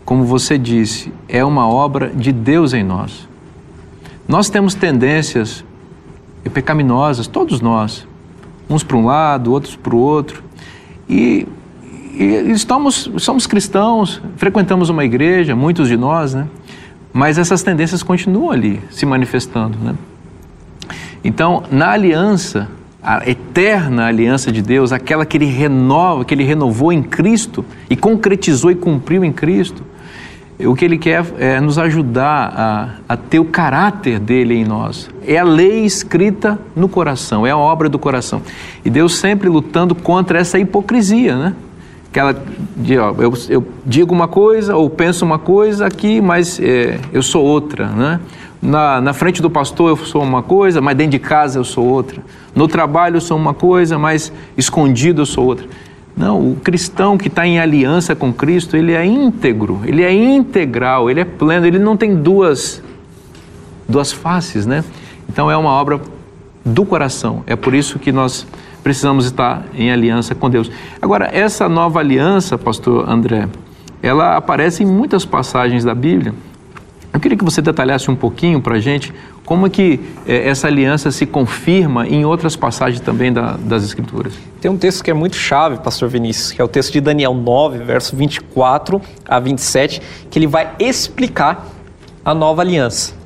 como 0.03 0.23
você 0.23 0.57
disse, 0.57 1.13
é 1.27 1.45
uma 1.45 1.69
obra 1.69 2.09
de 2.09 2.31
Deus 2.31 2.73
em 2.73 2.83
nós. 2.83 3.27
Nós 4.27 4.49
temos 4.49 4.73
tendências 4.73 5.63
pecaminosas, 6.53 7.27
todos 7.27 7.61
nós, 7.61 8.07
uns 8.69 8.83
para 8.83 8.95
um 8.95 9.05
lado, 9.05 9.51
outros 9.51 9.75
para 9.75 9.95
o 9.95 9.99
outro. 9.99 10.43
E, 11.09 11.47
e 12.13 12.51
estamos, 12.51 13.09
somos 13.17 13.47
cristãos, 13.47 14.21
frequentamos 14.37 14.89
uma 14.89 15.03
igreja, 15.03 15.55
muitos 15.55 15.87
de 15.87 15.97
nós, 15.97 16.33
né? 16.33 16.47
Mas 17.11 17.37
essas 17.37 17.63
tendências 17.63 18.03
continuam 18.03 18.51
ali 18.51 18.79
se 18.91 19.05
manifestando, 19.05 19.77
né? 19.79 19.95
Então, 21.23 21.63
na 21.71 21.91
aliança, 21.91 22.69
a 23.01 23.27
eterna 23.29 24.05
aliança 24.05 24.51
de 24.51 24.61
Deus, 24.61 24.91
aquela 24.91 25.25
que 25.25 25.37
ele 25.37 25.45
renova, 25.45 26.23
que 26.23 26.33
ele 26.33 26.43
renovou 26.43 26.93
em 26.93 27.01
Cristo 27.01 27.65
e 27.89 27.95
concretizou 27.95 28.71
e 28.71 28.75
cumpriu 28.75 29.23
em 29.23 29.31
Cristo, 29.31 29.83
o 30.67 30.75
que 30.75 30.83
ele 30.83 30.97
quer 30.97 31.25
é 31.37 31.59
nos 31.61 31.77
ajudar 31.77 32.53
a, 32.55 33.13
a, 33.13 33.17
ter 33.17 33.39
o 33.39 33.45
caráter 33.45 34.19
dele 34.19 34.55
em 34.55 34.65
nós. 34.65 35.09
É 35.25 35.37
a 35.37 35.43
lei 35.43 35.85
escrita 35.85 36.59
no 36.75 36.89
coração, 36.89 37.47
é 37.47 37.51
a 37.51 37.57
obra 37.57 37.87
do 37.87 37.97
coração. 37.97 38.41
E 38.83 38.89
Deus 38.89 39.17
sempre 39.17 39.47
lutando 39.47 39.95
contra 39.95 40.37
essa 40.37 40.59
hipocrisia, 40.59 41.37
né? 41.37 41.55
Aquela 42.09 42.35
de, 42.75 42.97
ó, 42.97 43.13
eu, 43.19 43.33
eu 43.47 43.67
digo 43.85 44.13
uma 44.13 44.27
coisa 44.27 44.75
ou 44.75 44.89
penso 44.89 45.23
uma 45.23 45.39
coisa 45.39 45.85
aqui, 45.85 46.19
mas 46.19 46.59
é, 46.59 46.99
eu 47.13 47.21
sou 47.21 47.45
outra, 47.45 47.87
né? 47.87 48.19
Na, 48.61 48.99
na 48.99 49.13
frente 49.13 49.41
do 49.41 49.49
pastor 49.49 49.91
eu 49.91 49.97
sou 50.05 50.21
uma 50.21 50.43
coisa, 50.43 50.81
mas 50.81 50.97
dentro 50.97 51.11
de 51.11 51.19
casa 51.19 51.59
eu 51.59 51.63
sou 51.63 51.85
outra. 51.85 52.21
No 52.53 52.67
trabalho 52.67 53.15
eu 53.15 53.21
sou 53.21 53.37
uma 53.37 53.53
coisa, 53.53 53.97
mas 53.97 54.33
escondido 54.57 55.21
eu 55.21 55.25
sou 55.25 55.45
outra. 55.45 55.65
Não, 56.19 56.51
o 56.51 56.55
cristão 56.57 57.17
que 57.17 57.29
está 57.29 57.47
em 57.47 57.61
aliança 57.61 58.13
com 58.13 58.33
Cristo, 58.33 58.75
ele 58.75 58.91
é 58.91 59.05
íntegro, 59.05 59.79
ele 59.85 60.03
é 60.03 60.13
integral, 60.13 61.09
ele 61.09 61.21
é 61.21 61.23
pleno, 61.23 61.65
ele 61.65 61.79
não 61.79 61.95
tem 61.95 62.13
duas, 62.13 62.83
duas 63.87 64.11
faces, 64.11 64.65
né? 64.65 64.83
Então 65.29 65.49
é 65.49 65.55
uma 65.55 65.69
obra 65.69 66.01
do 66.65 66.83
coração. 66.83 67.41
É 67.47 67.55
por 67.55 67.73
isso 67.73 67.97
que 67.97 68.11
nós 68.11 68.45
precisamos 68.83 69.23
estar 69.27 69.63
em 69.73 69.93
aliança 69.93 70.35
com 70.35 70.49
Deus. 70.49 70.69
Agora, 71.01 71.29
essa 71.31 71.69
nova 71.69 72.01
aliança, 72.01 72.57
pastor 72.57 73.09
André, 73.09 73.47
ela 74.03 74.35
aparece 74.35 74.83
em 74.83 74.85
muitas 74.85 75.23
passagens 75.23 75.85
da 75.85 75.95
Bíblia. 75.95 76.33
Eu 77.13 77.19
queria 77.21 77.37
que 77.37 77.45
você 77.45 77.61
detalhasse 77.61 78.11
um 78.11 78.15
pouquinho 78.15 78.59
para 78.59 78.75
a 78.75 78.79
gente 78.81 79.13
como 79.49 79.65
é 79.65 79.69
que 79.71 79.99
é, 80.27 80.47
essa 80.47 80.67
aliança 80.67 81.09
se 81.09 81.25
confirma 81.25 82.07
em 82.07 82.23
outras 82.23 82.55
passagens 82.55 83.01
também 83.01 83.33
da, 83.33 83.53
das 83.53 83.83
Escrituras. 83.83 84.35
Tem 84.61 84.69
um 84.69 84.77
texto 84.77 85.03
que 85.03 85.09
é 85.09 85.13
muito 85.13 85.35
chave, 85.35 85.79
pastor 85.79 86.07
Vinícius, 86.07 86.51
que 86.51 86.61
é 86.61 86.63
o 86.63 86.67
texto 86.67 86.93
de 86.93 87.01
Daniel 87.01 87.33
9, 87.33 87.79
verso 87.79 88.15
24 88.15 89.01
a 89.27 89.39
27, 89.39 90.03
que 90.29 90.37
ele 90.37 90.45
vai 90.45 90.75
explicar 90.77 91.67
a 92.23 92.31
nova 92.35 92.61
aliança. 92.61 93.18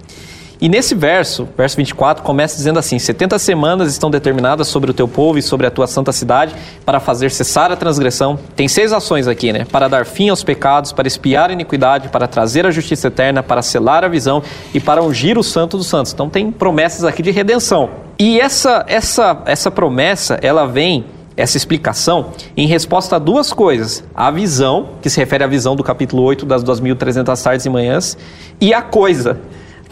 E 0.64 0.70
nesse 0.70 0.96
verso, 0.96 1.46
verso 1.58 1.76
24, 1.76 2.24
começa 2.24 2.56
dizendo 2.56 2.80
assim: 2.80 2.98
70 2.98 3.38
semanas 3.38 3.92
estão 3.92 4.10
determinadas 4.10 4.66
sobre 4.70 4.90
o 4.90 4.94
teu 4.94 5.10
povo 5.10 5.38
e 5.38 5.42
sobre 5.42 5.68
a 5.68 5.72
tua 5.72 5.88
santa 5.88 6.14
cidade 6.14 6.56
para 6.86 7.02
fazer 7.02 7.32
cessar 7.32 7.70
a 7.70 7.76
transgressão. 7.76 8.40
Tem 8.56 8.70
seis 8.70 8.94
ações 8.94 9.28
aqui, 9.28 9.52
né? 9.52 9.66
Para 9.70 9.90
dar 9.90 10.06
fim 10.06 10.30
aos 10.30 10.42
pecados, 10.42 10.94
para 10.94 11.06
espiar 11.06 11.50
a 11.50 11.54
iniquidade, 11.54 12.08
para 12.08 12.28
trazer 12.28 12.66
a 12.66 12.72
justiça 12.72 13.10
eterna, 13.10 13.44
para 13.44 13.62
selar 13.62 14.06
a 14.06 14.08
visão 14.08 14.42
e 14.74 14.80
para 14.80 15.04
ungir 15.04 15.38
o 15.38 15.44
santo 15.44 15.78
dos 15.78 15.88
santos. 15.88 16.14
Então 16.14 16.30
tem 16.30 16.50
promessas 16.50 17.04
aqui 17.04 17.22
de 17.22 17.32
redenção. 17.32 17.90
E 18.18 18.40
essa 18.40 18.86
essa 18.88 19.42
essa 19.46 19.70
promessa, 19.70 20.40
ela 20.42 20.66
vem 20.66 21.04
essa 21.36 21.58
explicação 21.58 22.28
em 22.56 22.68
resposta 22.68 23.18
a 23.18 23.20
duas 23.20 23.52
coisas: 23.52 24.02
a 24.16 24.32
visão, 24.32 24.92
que 25.02 25.10
se 25.10 25.20
refere 25.20 25.44
à 25.44 25.48
visão 25.48 25.76
do 25.76 25.84
capítulo 25.84 26.24
8 26.24 26.46
das 26.46 26.64
2.300 26.64 27.44
tardes 27.44 27.66
e 27.66 27.70
manhãs, 27.70 28.18
e 28.62 28.74
a 28.74 28.82
coisa, 28.82 29.42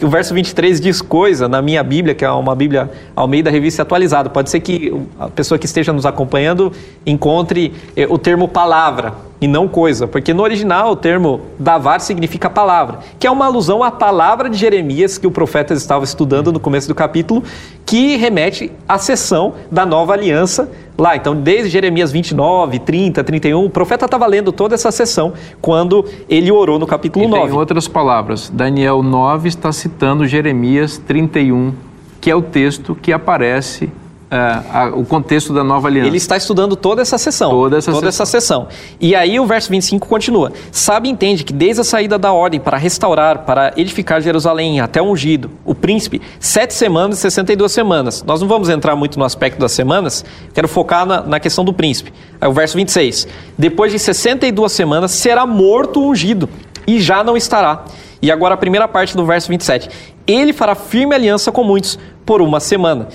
o 0.02 0.08
verso 0.08 0.34
23 0.34 0.80
diz 0.80 1.00
coisa 1.00 1.48
na 1.48 1.62
minha 1.62 1.82
Bíblia, 1.82 2.14
que 2.14 2.24
é 2.24 2.30
uma 2.30 2.54
Bíblia 2.54 2.90
ao 3.14 3.26
meio 3.28 3.44
da 3.44 3.50
revista 3.50 3.82
atualizada. 3.82 4.28
Pode 4.28 4.50
ser 4.50 4.60
que 4.60 4.92
a 5.18 5.28
pessoa 5.28 5.58
que 5.58 5.66
esteja 5.66 5.92
nos 5.92 6.06
acompanhando 6.06 6.72
encontre 7.06 7.72
eh, 7.96 8.06
o 8.08 8.18
termo 8.18 8.48
palavra 8.48 9.14
e 9.42 9.48
não 9.48 9.66
coisa, 9.66 10.06
porque 10.06 10.32
no 10.32 10.40
original 10.40 10.92
o 10.92 10.96
termo 10.96 11.40
davar 11.58 12.00
significa 12.00 12.48
palavra, 12.48 13.00
que 13.18 13.26
é 13.26 13.30
uma 13.30 13.46
alusão 13.46 13.82
à 13.82 13.90
palavra 13.90 14.48
de 14.48 14.56
Jeremias 14.56 15.18
que 15.18 15.26
o 15.26 15.32
profeta 15.32 15.74
estava 15.74 16.04
estudando 16.04 16.52
no 16.52 16.60
começo 16.60 16.86
do 16.86 16.94
capítulo, 16.94 17.42
que 17.84 18.16
remete 18.16 18.70
à 18.88 18.98
sessão 18.98 19.54
da 19.68 19.84
nova 19.84 20.12
aliança 20.12 20.70
lá. 20.96 21.16
Então, 21.16 21.34
desde 21.34 21.70
Jeremias 21.70 22.12
29, 22.12 22.78
30, 22.78 23.24
31, 23.24 23.64
o 23.64 23.68
profeta 23.68 24.04
estava 24.04 24.28
lendo 24.28 24.52
toda 24.52 24.76
essa 24.76 24.92
sessão 24.92 25.32
quando 25.60 26.04
ele 26.28 26.52
orou 26.52 26.78
no 26.78 26.86
capítulo 26.86 27.24
e 27.24 27.28
9. 27.28 27.52
Em 27.52 27.56
outras 27.56 27.88
palavras, 27.88 28.48
Daniel 28.48 29.02
9 29.02 29.48
está 29.48 29.72
citando 29.72 30.24
Jeremias 30.24 30.98
31, 30.98 31.74
que 32.20 32.30
é 32.30 32.36
o 32.36 32.42
texto 32.42 32.94
que 32.94 33.12
aparece 33.12 33.90
a, 34.34 34.90
o 34.94 35.04
contexto 35.04 35.52
da 35.52 35.62
nova 35.62 35.88
aliança. 35.88 36.08
Ele 36.08 36.16
está 36.16 36.38
estudando 36.38 36.74
toda 36.74 37.02
essa 37.02 37.18
sessão. 37.18 37.50
Toda 37.50 37.76
essa 37.76 37.92
toda 37.92 38.10
sessão. 38.10 38.24
essa 38.24 38.66
sessão. 38.66 38.68
E 38.98 39.14
aí 39.14 39.38
o 39.38 39.44
verso 39.44 39.68
25 39.68 40.08
continua. 40.08 40.52
Sabe 40.70 41.08
entende 41.08 41.44
que 41.44 41.52
desde 41.52 41.82
a 41.82 41.84
saída 41.84 42.18
da 42.18 42.32
ordem 42.32 42.58
para 42.58 42.78
restaurar, 42.78 43.40
para 43.40 43.74
edificar 43.76 44.22
Jerusalém 44.22 44.80
até 44.80 45.02
o 45.02 45.10
ungido, 45.10 45.50
o 45.66 45.74
príncipe, 45.74 46.22
sete 46.40 46.72
semanas 46.72 47.18
e 47.18 47.20
62 47.20 47.70
semanas. 47.70 48.22
Nós 48.22 48.40
não 48.40 48.48
vamos 48.48 48.70
entrar 48.70 48.96
muito 48.96 49.18
no 49.18 49.24
aspecto 49.24 49.58
das 49.58 49.72
semanas, 49.72 50.24
quero 50.54 50.66
focar 50.66 51.04
na, 51.04 51.20
na 51.20 51.38
questão 51.38 51.62
do 51.62 51.74
príncipe. 51.74 52.10
Aí 52.40 52.48
o 52.48 52.52
verso 52.52 52.76
26. 52.76 53.28
Depois 53.58 53.92
de 53.92 53.98
62 53.98 54.72
semanas 54.72 55.10
será 55.10 55.44
morto 55.44 56.00
o 56.00 56.08
ungido 56.08 56.48
e 56.86 57.00
já 57.00 57.22
não 57.22 57.36
estará. 57.36 57.84
E 58.22 58.30
agora 58.30 58.54
a 58.54 58.56
primeira 58.56 58.88
parte 58.88 59.16
do 59.16 59.26
verso 59.26 59.48
27. 59.48 59.90
Ele 60.26 60.52
fará 60.52 60.74
firme 60.74 61.14
aliança 61.14 61.50
com 61.50 61.64
muitos 61.64 61.98
por 62.24 62.40
uma 62.40 62.60
semana 62.60 63.08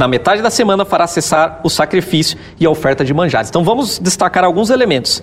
na 0.00 0.08
metade 0.08 0.40
da 0.40 0.48
semana 0.48 0.86
fará 0.86 1.06
cessar 1.06 1.60
o 1.62 1.68
sacrifício 1.68 2.38
e 2.58 2.64
a 2.64 2.70
oferta 2.70 3.04
de 3.04 3.12
manjares. 3.12 3.50
Então 3.50 3.62
vamos 3.62 3.98
destacar 3.98 4.42
alguns 4.42 4.70
elementos. 4.70 5.22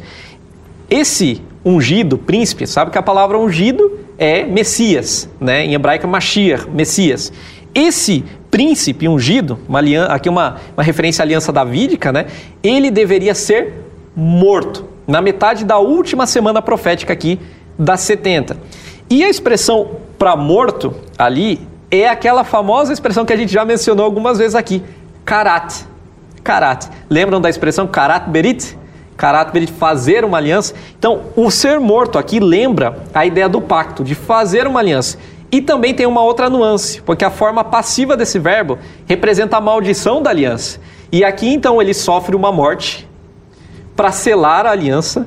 Esse 0.88 1.42
ungido, 1.66 2.16
príncipe, 2.16 2.68
sabe 2.68 2.92
que 2.92 2.98
a 3.00 3.02
palavra 3.02 3.40
ungido 3.40 4.00
é 4.20 4.44
Messias, 4.44 5.28
né? 5.42 5.66
em 5.66 5.74
hebraico 5.74 6.08
Mashiach, 6.08 6.70
Messias. 6.70 7.34
Esse 7.74 8.24
príncipe 8.52 9.08
ungido, 9.08 9.58
uma 9.68 9.80
aliança, 9.80 10.14
aqui 10.14 10.30
uma, 10.30 10.58
uma 10.76 10.84
referência 10.84 11.24
à 11.24 11.26
aliança 11.26 11.52
davídica, 11.52 12.12
né? 12.12 12.28
ele 12.62 12.92
deveria 12.92 13.34
ser 13.34 13.84
morto 14.16 14.86
na 15.08 15.24
metade 15.24 15.66
da 15.66 15.80
última 15.80 16.28
semana 16.28 16.62
profética 16.62 17.14
aqui 17.14 17.40
das 17.80 18.02
70. 18.02 18.56
E 19.10 19.24
a 19.24 19.30
expressão 19.30 19.90
para 20.20 20.36
morto 20.36 20.94
ali 21.18 21.68
é 21.90 22.08
aquela 22.08 22.44
famosa 22.44 22.92
expressão 22.92 23.26
que 23.26 23.34
a 23.34 23.38
gente 23.38 23.52
já 23.52 23.64
mencionou 23.64 24.06
algumas 24.06 24.38
vezes 24.38 24.56
aqui, 24.56 24.84
karat. 25.24 25.86
Karat. 26.44 26.88
Lembram 27.10 27.42
da 27.42 27.50
expressão 27.50 27.88
karat 27.88 28.30
berit? 28.30 28.78
Karat 29.16 29.52
berit, 29.52 29.72
fazer 29.72 30.24
uma 30.24 30.38
aliança. 30.38 30.74
Então, 30.98 31.22
o 31.36 31.50
ser 31.50 31.80
morto 31.80 32.18
aqui 32.18 32.40
lembra 32.40 33.04
a 33.14 33.26
ideia 33.26 33.50
do 33.50 33.62
pacto, 33.62 34.04
de 34.04 34.16
fazer 34.16 34.68
uma 34.68 34.80
aliança. 34.80 35.18
E 35.52 35.62
também 35.62 35.94
tem 35.94 36.06
uma 36.06 36.22
outra 36.22 36.50
nuance, 36.50 37.02
porque 37.02 37.24
a 37.24 37.32
forma 37.32 37.64
passiva 37.64 38.18
desse 38.18 38.38
verbo 38.38 38.78
representa 39.06 39.58
a 39.58 39.62
maldição 39.62 40.22
da 40.22 40.30
aliança. 40.30 40.80
E 41.10 41.24
aqui 41.24 41.54
então 41.54 41.82
ele 41.82 41.94
sofre 41.94 42.36
uma 42.36 42.52
morte 42.52 43.08
para 43.96 44.12
selar 44.12 44.66
a 44.66 44.72
aliança 44.72 45.26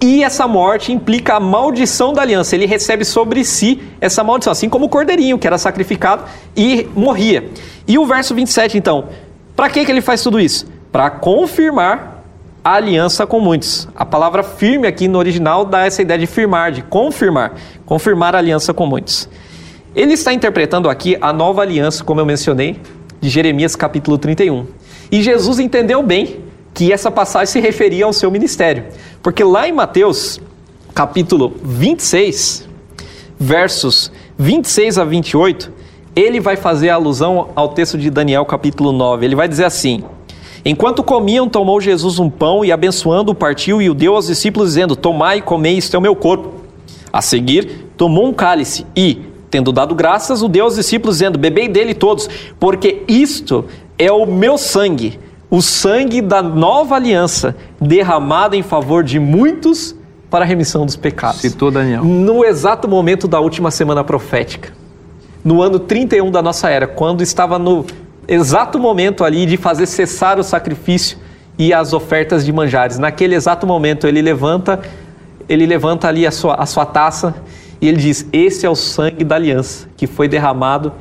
e 0.00 0.22
essa 0.22 0.46
morte 0.46 0.92
implica 0.92 1.34
a 1.34 1.40
maldição 1.40 2.12
da 2.12 2.22
aliança. 2.22 2.54
Ele 2.54 2.66
recebe 2.66 3.04
sobre 3.04 3.44
si 3.44 3.82
essa 4.00 4.22
maldição, 4.22 4.52
assim 4.52 4.68
como 4.68 4.86
o 4.86 4.88
cordeirinho 4.88 5.38
que 5.38 5.46
era 5.46 5.58
sacrificado 5.58 6.24
e 6.56 6.88
morria. 6.94 7.50
E 7.86 7.98
o 7.98 8.06
verso 8.06 8.34
27, 8.34 8.78
então, 8.78 9.06
para 9.56 9.68
que, 9.68 9.84
que 9.84 9.90
ele 9.90 10.00
faz 10.00 10.22
tudo 10.22 10.38
isso? 10.38 10.66
Para 10.92 11.10
confirmar 11.10 12.24
a 12.62 12.74
aliança 12.74 13.26
com 13.26 13.40
muitos. 13.40 13.88
A 13.96 14.04
palavra 14.04 14.42
firme 14.42 14.86
aqui 14.86 15.08
no 15.08 15.18
original 15.18 15.64
dá 15.64 15.86
essa 15.86 16.02
ideia 16.02 16.18
de 16.18 16.26
firmar, 16.26 16.70
de 16.70 16.82
confirmar. 16.82 17.54
Confirmar 17.84 18.36
a 18.36 18.38
aliança 18.38 18.72
com 18.72 18.86
muitos. 18.86 19.28
Ele 19.96 20.12
está 20.12 20.32
interpretando 20.32 20.88
aqui 20.88 21.16
a 21.20 21.32
nova 21.32 21.62
aliança, 21.62 22.04
como 22.04 22.20
eu 22.20 22.26
mencionei, 22.26 22.80
de 23.20 23.28
Jeremias 23.28 23.74
capítulo 23.74 24.16
31. 24.16 24.66
E 25.10 25.22
Jesus 25.22 25.58
entendeu 25.58 26.02
bem 26.02 26.40
que 26.78 26.92
essa 26.92 27.10
passagem 27.10 27.46
se 27.48 27.58
referia 27.58 28.04
ao 28.04 28.12
seu 28.12 28.30
ministério. 28.30 28.84
Porque 29.20 29.42
lá 29.42 29.68
em 29.68 29.72
Mateus, 29.72 30.40
capítulo 30.94 31.54
26, 31.60 32.68
versos 33.36 34.12
26 34.38 34.96
a 34.96 35.04
28, 35.04 35.72
ele 36.14 36.38
vai 36.38 36.54
fazer 36.56 36.90
alusão 36.90 37.48
ao 37.56 37.70
texto 37.70 37.98
de 37.98 38.08
Daniel, 38.10 38.46
capítulo 38.46 38.92
9. 38.92 39.26
Ele 39.26 39.34
vai 39.34 39.48
dizer 39.48 39.64
assim: 39.64 40.04
Enquanto 40.64 41.02
comiam, 41.02 41.48
tomou 41.48 41.80
Jesus 41.80 42.20
um 42.20 42.30
pão 42.30 42.64
e, 42.64 42.70
abençoando, 42.70 43.34
partiu 43.34 43.82
e 43.82 43.90
o 43.90 43.94
deu 43.94 44.14
aos 44.14 44.28
discípulos, 44.28 44.68
dizendo: 44.68 44.94
Tomai 44.94 45.38
e 45.38 45.42
comei, 45.42 45.76
isto 45.76 45.96
é 45.96 45.98
o 45.98 46.02
meu 46.02 46.14
corpo. 46.14 46.62
A 47.12 47.20
seguir, 47.20 47.88
tomou 47.96 48.24
um 48.24 48.32
cálice 48.32 48.86
e, 48.94 49.22
tendo 49.50 49.72
dado 49.72 49.96
graças, 49.96 50.44
o 50.44 50.48
deu 50.48 50.66
aos 50.66 50.76
discípulos, 50.76 51.16
dizendo: 51.16 51.40
Bebei 51.40 51.66
dele 51.66 51.92
todos, 51.92 52.30
porque 52.60 53.02
isto 53.08 53.64
é 53.98 54.12
o 54.12 54.24
meu 54.24 54.56
sangue 54.56 55.18
o 55.50 55.62
sangue 55.62 56.20
da 56.20 56.42
nova 56.42 56.96
aliança 56.96 57.56
derramado 57.80 58.54
em 58.54 58.62
favor 58.62 59.02
de 59.02 59.18
muitos 59.18 59.94
para 60.30 60.44
a 60.44 60.48
remissão 60.48 60.84
dos 60.84 60.96
pecados. 60.96 61.40
Citou 61.40 61.70
Daniel. 61.70 62.04
No 62.04 62.44
exato 62.44 62.86
momento 62.86 63.26
da 63.26 63.40
última 63.40 63.70
semana 63.70 64.04
profética, 64.04 64.72
no 65.42 65.62
ano 65.62 65.78
31 65.78 66.30
da 66.30 66.42
nossa 66.42 66.68
era, 66.68 66.86
quando 66.86 67.22
estava 67.22 67.58
no 67.58 67.86
exato 68.26 68.78
momento 68.78 69.24
ali 69.24 69.46
de 69.46 69.56
fazer 69.56 69.86
cessar 69.86 70.38
o 70.38 70.44
sacrifício 70.44 71.16
e 71.58 71.72
as 71.72 71.94
ofertas 71.94 72.44
de 72.44 72.52
manjares. 72.52 72.98
Naquele 72.98 73.34
exato 73.34 73.66
momento 73.66 74.06
ele 74.06 74.20
levanta, 74.20 74.80
ele 75.48 75.64
levanta 75.64 76.06
ali 76.06 76.26
a 76.26 76.30
sua, 76.30 76.56
a 76.56 76.66
sua 76.66 76.84
taça 76.84 77.34
e 77.80 77.88
ele 77.88 77.96
diz: 77.96 78.26
"Esse 78.32 78.66
é 78.66 78.70
o 78.70 78.74
sangue 78.74 79.24
da 79.24 79.36
aliança 79.36 79.88
que 79.96 80.06
foi 80.06 80.28
derramado 80.28 80.92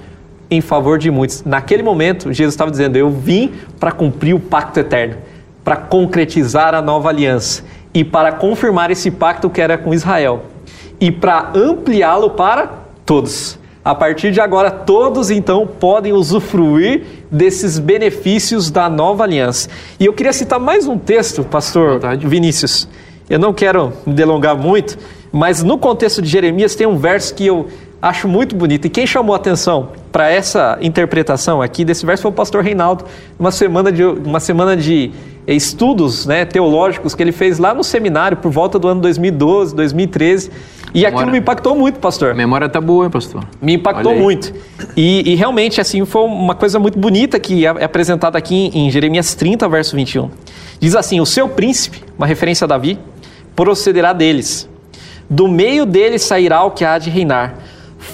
em 0.49 0.61
favor 0.61 0.97
de 0.97 1.11
muitos. 1.11 1.43
Naquele 1.43 1.83
momento, 1.83 2.31
Jesus 2.33 2.53
estava 2.53 2.71
dizendo: 2.71 2.95
Eu 2.95 3.09
vim 3.09 3.53
para 3.79 3.91
cumprir 3.91 4.33
o 4.33 4.39
pacto 4.39 4.79
eterno, 4.79 5.17
para 5.63 5.75
concretizar 5.75 6.73
a 6.73 6.81
nova 6.81 7.09
aliança 7.09 7.63
e 7.93 8.03
para 8.03 8.31
confirmar 8.31 8.91
esse 8.91 9.11
pacto 9.11 9.49
que 9.49 9.61
era 9.61 9.77
com 9.77 9.93
Israel 9.93 10.45
e 10.99 11.11
para 11.11 11.51
ampliá-lo 11.53 12.31
para 12.31 12.71
todos. 13.05 13.59
A 13.83 13.95
partir 13.95 14.31
de 14.31 14.41
agora, 14.41 14.69
todos 14.69 15.31
então 15.31 15.65
podem 15.65 16.11
usufruir 16.11 17.03
desses 17.31 17.79
benefícios 17.79 18.69
da 18.69 18.89
nova 18.89 19.23
aliança. 19.23 19.69
E 19.97 20.05
eu 20.05 20.11
queria 20.11 20.33
citar 20.33 20.59
mais 20.59 20.87
um 20.87 20.97
texto, 20.97 21.43
pastor 21.43 22.01
Vinícius. 22.17 22.87
Eu 23.29 23.39
não 23.39 23.53
quero 23.53 23.93
me 24.05 24.13
delongar 24.13 24.57
muito, 24.57 24.97
mas 25.31 25.63
no 25.63 25.77
contexto 25.77 26.21
de 26.21 26.27
Jeremias 26.27 26.75
tem 26.75 26.85
um 26.85 26.97
verso 26.97 27.33
que 27.33 27.45
eu 27.45 27.67
acho 28.01 28.27
muito 28.27 28.55
bonito. 28.55 28.85
E 28.85 28.89
quem 28.89 29.05
chamou 29.05 29.35
atenção 29.35 29.89
para 30.11 30.29
essa 30.29 30.77
interpretação 30.81 31.61
aqui 31.61 31.83
desse 31.83 32.05
verso 32.05 32.23
foi 32.23 32.31
o 32.31 32.33
pastor 32.33 32.63
Reinaldo, 32.63 33.05
uma 33.39 33.51
semana 33.51 33.91
de, 33.91 34.03
uma 34.03 34.39
semana 34.39 34.75
de 34.75 35.11
estudos 35.47 36.25
né, 36.25 36.43
teológicos 36.45 37.15
que 37.15 37.23
ele 37.23 37.31
fez 37.31 37.57
lá 37.57 37.73
no 37.73 37.83
seminário 37.83 38.37
por 38.37 38.51
volta 38.51 38.77
do 38.77 38.87
ano 38.87 39.01
2012, 39.01 39.75
2013. 39.75 40.51
E 40.93 41.01
Memória. 41.01 41.17
aquilo 41.17 41.31
me 41.31 41.37
impactou 41.39 41.75
muito, 41.75 41.99
pastor. 41.99 42.31
A 42.31 42.33
memória 42.33 42.67
tá 42.69 42.79
boa, 42.79 43.05
hein, 43.05 43.11
pastor? 43.11 43.43
Me 43.61 43.73
impactou 43.73 44.15
muito. 44.15 44.53
E, 44.95 45.33
e 45.33 45.35
realmente, 45.35 45.81
assim, 45.81 46.03
foi 46.05 46.23
uma 46.23 46.55
coisa 46.55 46.79
muito 46.79 46.97
bonita 46.97 47.39
que 47.39 47.65
é 47.65 47.75
é 47.77 47.83
apresentada 47.83 48.37
aqui 48.37 48.55
em, 48.55 48.87
em 48.87 48.91
Jeremias 48.91 49.35
30, 49.35 49.67
verso 49.67 49.95
21. 49.95 50.29
Diz 50.79 50.95
assim: 50.95 51.19
O 51.19 51.25
seu 51.25 51.49
príncipe, 51.49 52.03
uma 52.17 52.25
referência 52.25 52.65
a 52.65 52.67
Davi, 52.67 52.97
procederá 53.55 54.13
deles. 54.13 54.69
Do 55.29 55.47
meio 55.47 55.85
deles 55.85 56.21
sairá 56.21 56.63
o 56.63 56.71
que 56.71 56.85
há 56.85 56.97
de 56.97 57.09
reinar. 57.09 57.55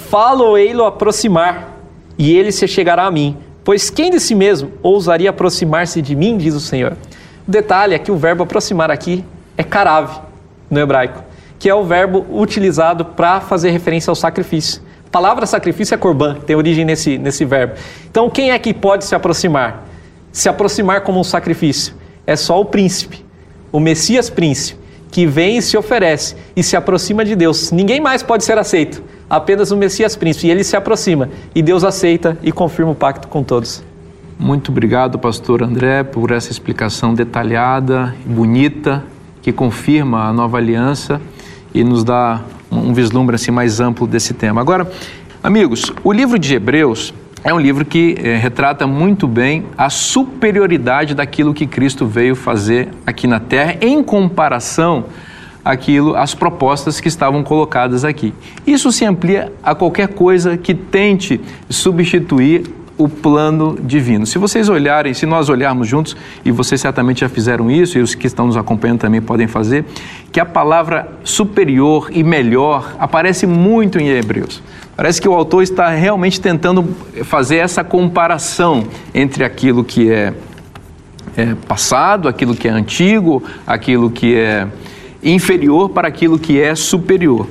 Falo-ei-lo 0.08 0.84
aproximar, 0.84 1.74
e 2.18 2.36
ele 2.36 2.52
se 2.52 2.68
chegará 2.68 3.06
a 3.06 3.10
mim. 3.10 3.36
Pois 3.64 3.88
quem 3.90 4.10
de 4.10 4.20
si 4.20 4.34
mesmo 4.34 4.72
ousaria 4.82 5.30
aproximar-se 5.30 6.02
de 6.02 6.14
mim, 6.14 6.36
diz 6.36 6.54
o 6.54 6.60
Senhor. 6.60 6.96
O 7.46 7.50
detalhe 7.50 7.94
é 7.94 7.98
que 7.98 8.12
o 8.12 8.16
verbo 8.16 8.42
aproximar 8.42 8.90
aqui 8.90 9.24
é 9.56 9.62
karave, 9.62 10.20
no 10.70 10.78
hebraico, 10.78 11.22
que 11.58 11.68
é 11.68 11.74
o 11.74 11.84
verbo 11.84 12.26
utilizado 12.30 13.04
para 13.04 13.40
fazer 13.40 13.70
referência 13.70 14.10
ao 14.10 14.14
sacrifício. 14.14 14.82
A 15.06 15.10
palavra 15.10 15.46
sacrifício 15.46 15.94
é 15.94 15.98
korban, 15.98 16.34
tem 16.46 16.56
origem 16.56 16.84
nesse, 16.84 17.16
nesse 17.16 17.44
verbo. 17.44 17.74
Então, 18.10 18.28
quem 18.28 18.50
é 18.50 18.58
que 18.58 18.74
pode 18.74 19.04
se 19.04 19.14
aproximar? 19.14 19.84
Se 20.32 20.48
aproximar 20.48 21.02
como 21.02 21.20
um 21.20 21.24
sacrifício? 21.24 21.94
É 22.26 22.36
só 22.36 22.60
o 22.60 22.64
príncipe, 22.64 23.24
o 23.70 23.80
Messias 23.80 24.28
príncipe, 24.28 24.80
que 25.10 25.26
vem 25.26 25.58
e 25.58 25.62
se 25.62 25.76
oferece 25.76 26.34
e 26.56 26.62
se 26.62 26.76
aproxima 26.76 27.24
de 27.24 27.36
Deus. 27.36 27.70
Ninguém 27.70 28.00
mais 28.00 28.22
pode 28.22 28.44
ser 28.44 28.58
aceito, 28.58 29.02
apenas 29.28 29.70
o 29.70 29.76
Messias 29.76 30.16
príncipe. 30.16 30.46
E 30.46 30.50
ele 30.50 30.64
se 30.64 30.76
aproxima 30.76 31.28
e 31.54 31.62
Deus 31.62 31.84
aceita 31.84 32.38
e 32.42 32.52
confirma 32.52 32.92
o 32.92 32.94
pacto 32.94 33.28
com 33.28 33.42
todos. 33.42 33.82
Muito 34.38 34.70
obrigado, 34.70 35.18
pastor 35.18 35.62
André, 35.62 36.02
por 36.02 36.30
essa 36.30 36.50
explicação 36.50 37.14
detalhada 37.14 38.14
e 38.24 38.28
bonita 38.28 39.04
que 39.40 39.52
confirma 39.52 40.24
a 40.28 40.32
nova 40.32 40.58
aliança 40.58 41.20
e 41.72 41.84
nos 41.84 42.02
dá 42.02 42.40
um 42.70 42.92
vislumbre 42.92 43.36
assim 43.36 43.50
mais 43.50 43.78
amplo 43.78 44.06
desse 44.06 44.34
tema. 44.34 44.60
Agora, 44.60 44.90
amigos, 45.42 45.92
o 46.02 46.12
livro 46.12 46.38
de 46.38 46.54
Hebreus 46.54 47.14
é 47.44 47.52
um 47.52 47.60
livro 47.60 47.84
que 47.84 48.16
eh, 48.18 48.36
retrata 48.36 48.86
muito 48.86 49.28
bem 49.28 49.66
a 49.76 49.90
superioridade 49.90 51.14
daquilo 51.14 51.52
que 51.52 51.66
Cristo 51.66 52.06
veio 52.06 52.34
fazer 52.34 52.88
aqui 53.06 53.26
na 53.26 53.38
Terra 53.38 53.76
em 53.82 54.02
comparação 54.02 55.04
aquilo, 55.64 56.14
as 56.14 56.34
propostas 56.34 57.00
que 57.00 57.08
estavam 57.08 57.42
colocadas 57.42 58.04
aqui. 58.04 58.34
Isso 58.66 58.92
se 58.92 59.04
amplia 59.04 59.52
a 59.62 59.74
qualquer 59.74 60.08
coisa 60.08 60.56
que 60.56 60.74
tente 60.74 61.40
substituir 61.70 62.64
o 62.96 63.08
plano 63.08 63.76
divino. 63.82 64.24
Se 64.24 64.38
vocês 64.38 64.68
olharem, 64.68 65.14
se 65.14 65.26
nós 65.26 65.48
olharmos 65.48 65.88
juntos, 65.88 66.16
e 66.44 66.50
vocês 66.50 66.80
certamente 66.80 67.20
já 67.22 67.28
fizeram 67.28 67.70
isso, 67.70 67.98
e 67.98 68.00
os 68.00 68.14
que 68.14 68.26
estão 68.26 68.46
nos 68.46 68.56
acompanhando 68.56 69.00
também 69.00 69.20
podem 69.20 69.46
fazer, 69.46 69.84
que 70.30 70.38
a 70.38 70.44
palavra 70.44 71.08
superior 71.24 72.08
e 72.12 72.22
melhor 72.22 72.94
aparece 72.98 73.46
muito 73.46 73.98
em 73.98 74.08
Hebreus. 74.08 74.62
Parece 74.96 75.20
que 75.20 75.28
o 75.28 75.34
autor 75.34 75.62
está 75.62 75.88
realmente 75.88 76.40
tentando 76.40 76.84
fazer 77.24 77.56
essa 77.56 77.82
comparação 77.82 78.86
entre 79.12 79.42
aquilo 79.42 79.82
que 79.82 80.12
é, 80.12 80.32
é 81.36 81.54
passado, 81.66 82.28
aquilo 82.28 82.54
que 82.54 82.68
é 82.68 82.70
antigo, 82.70 83.42
aquilo 83.66 84.08
que 84.08 84.36
é 84.36 84.68
inferior 85.24 85.88
para 85.88 86.08
aquilo 86.08 86.38
que 86.38 86.60
é 86.60 86.74
superior. 86.74 87.48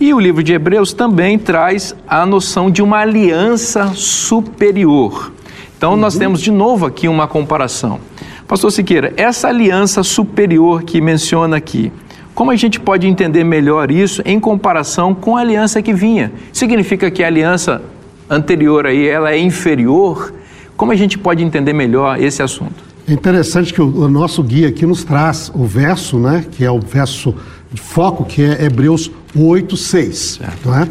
E 0.00 0.12
o 0.12 0.20
livro 0.20 0.42
de 0.42 0.52
Hebreus 0.52 0.92
também 0.92 1.38
traz 1.38 1.94
a 2.06 2.26
noção 2.26 2.70
de 2.70 2.82
uma 2.82 2.98
aliança 2.98 3.92
superior. 3.94 5.32
Então, 5.76 5.96
nós 5.96 6.16
temos 6.16 6.40
de 6.40 6.50
novo 6.50 6.86
aqui 6.86 7.06
uma 7.08 7.26
comparação. 7.26 8.00
Pastor 8.48 8.70
Siqueira, 8.72 9.12
essa 9.16 9.48
aliança 9.48 10.02
superior 10.02 10.82
que 10.82 11.00
menciona 11.00 11.56
aqui, 11.56 11.92
como 12.34 12.50
a 12.50 12.56
gente 12.56 12.78
pode 12.78 13.06
entender 13.06 13.44
melhor 13.44 13.90
isso 13.90 14.22
em 14.26 14.38
comparação 14.38 15.14
com 15.14 15.36
a 15.36 15.40
aliança 15.40 15.80
que 15.80 15.94
vinha? 15.94 16.30
Significa 16.52 17.10
que 17.10 17.24
a 17.24 17.26
aliança 17.26 17.82
anterior 18.28 18.86
aí, 18.86 19.08
ela 19.08 19.32
é 19.32 19.38
inferior? 19.38 20.34
Como 20.76 20.92
a 20.92 20.96
gente 20.96 21.16
pode 21.16 21.42
entender 21.42 21.72
melhor 21.72 22.20
esse 22.20 22.42
assunto? 22.42 22.85
É 23.08 23.12
interessante 23.12 23.72
que 23.72 23.80
o, 23.80 23.86
o 24.04 24.08
nosso 24.08 24.42
guia 24.42 24.68
aqui 24.68 24.84
nos 24.84 25.04
traz 25.04 25.50
o 25.54 25.64
verso, 25.64 26.18
né, 26.18 26.44
que 26.50 26.64
é 26.64 26.70
o 26.70 26.80
verso 26.80 27.34
de 27.72 27.80
foco, 27.80 28.24
que 28.24 28.42
é 28.42 28.64
Hebreus 28.64 29.10
8, 29.34 29.76
6. 29.76 30.40
Não 30.64 30.74
é? 30.76 30.88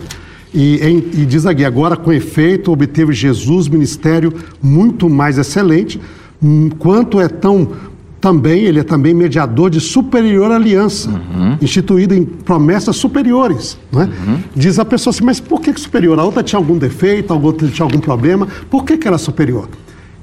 E, 0.54 0.78
em- 0.78 1.22
e 1.22 1.26
diz 1.26 1.46
aqui, 1.46 1.66
agora 1.66 1.98
com 1.98 2.14
efeito 2.14 2.72
obteve 2.72 3.12
Jesus 3.12 3.68
ministério 3.68 4.34
muito 4.62 5.10
mais 5.10 5.38
excelente, 5.38 6.00
hum, 6.42 6.70
quanto 6.80 7.20
é 7.20 7.28
tão 7.28 7.70
também, 8.22 8.64
ele 8.64 8.80
é 8.80 8.84
também 8.84 9.14
mediador 9.14 9.70
de 9.70 9.80
superior 9.80 10.50
aliança, 10.52 11.10
instituído 11.62 12.14
em 12.16 12.24
promessas 12.26 12.96
superiores. 12.96 13.78
Não 13.92 14.02
é? 14.02 14.10
Diz 14.56 14.80
a 14.80 14.86
pessoa 14.86 15.12
assim, 15.14 15.24
mas 15.24 15.40
por 15.40 15.60
que 15.62 15.72
que 15.74 15.80
superior? 15.80 16.18
A 16.18 16.24
outra 16.24 16.42
tinha 16.42 16.58
algum 16.58 16.78
defeito, 16.78 17.32
a 17.34 17.36
outra 17.36 17.68
tinha 17.68 17.86
algum 17.86 18.00
problema, 18.00 18.48
por 18.70 18.84
que, 18.86 18.98
que 18.98 19.08
era 19.08 19.18
superior? 19.18 19.70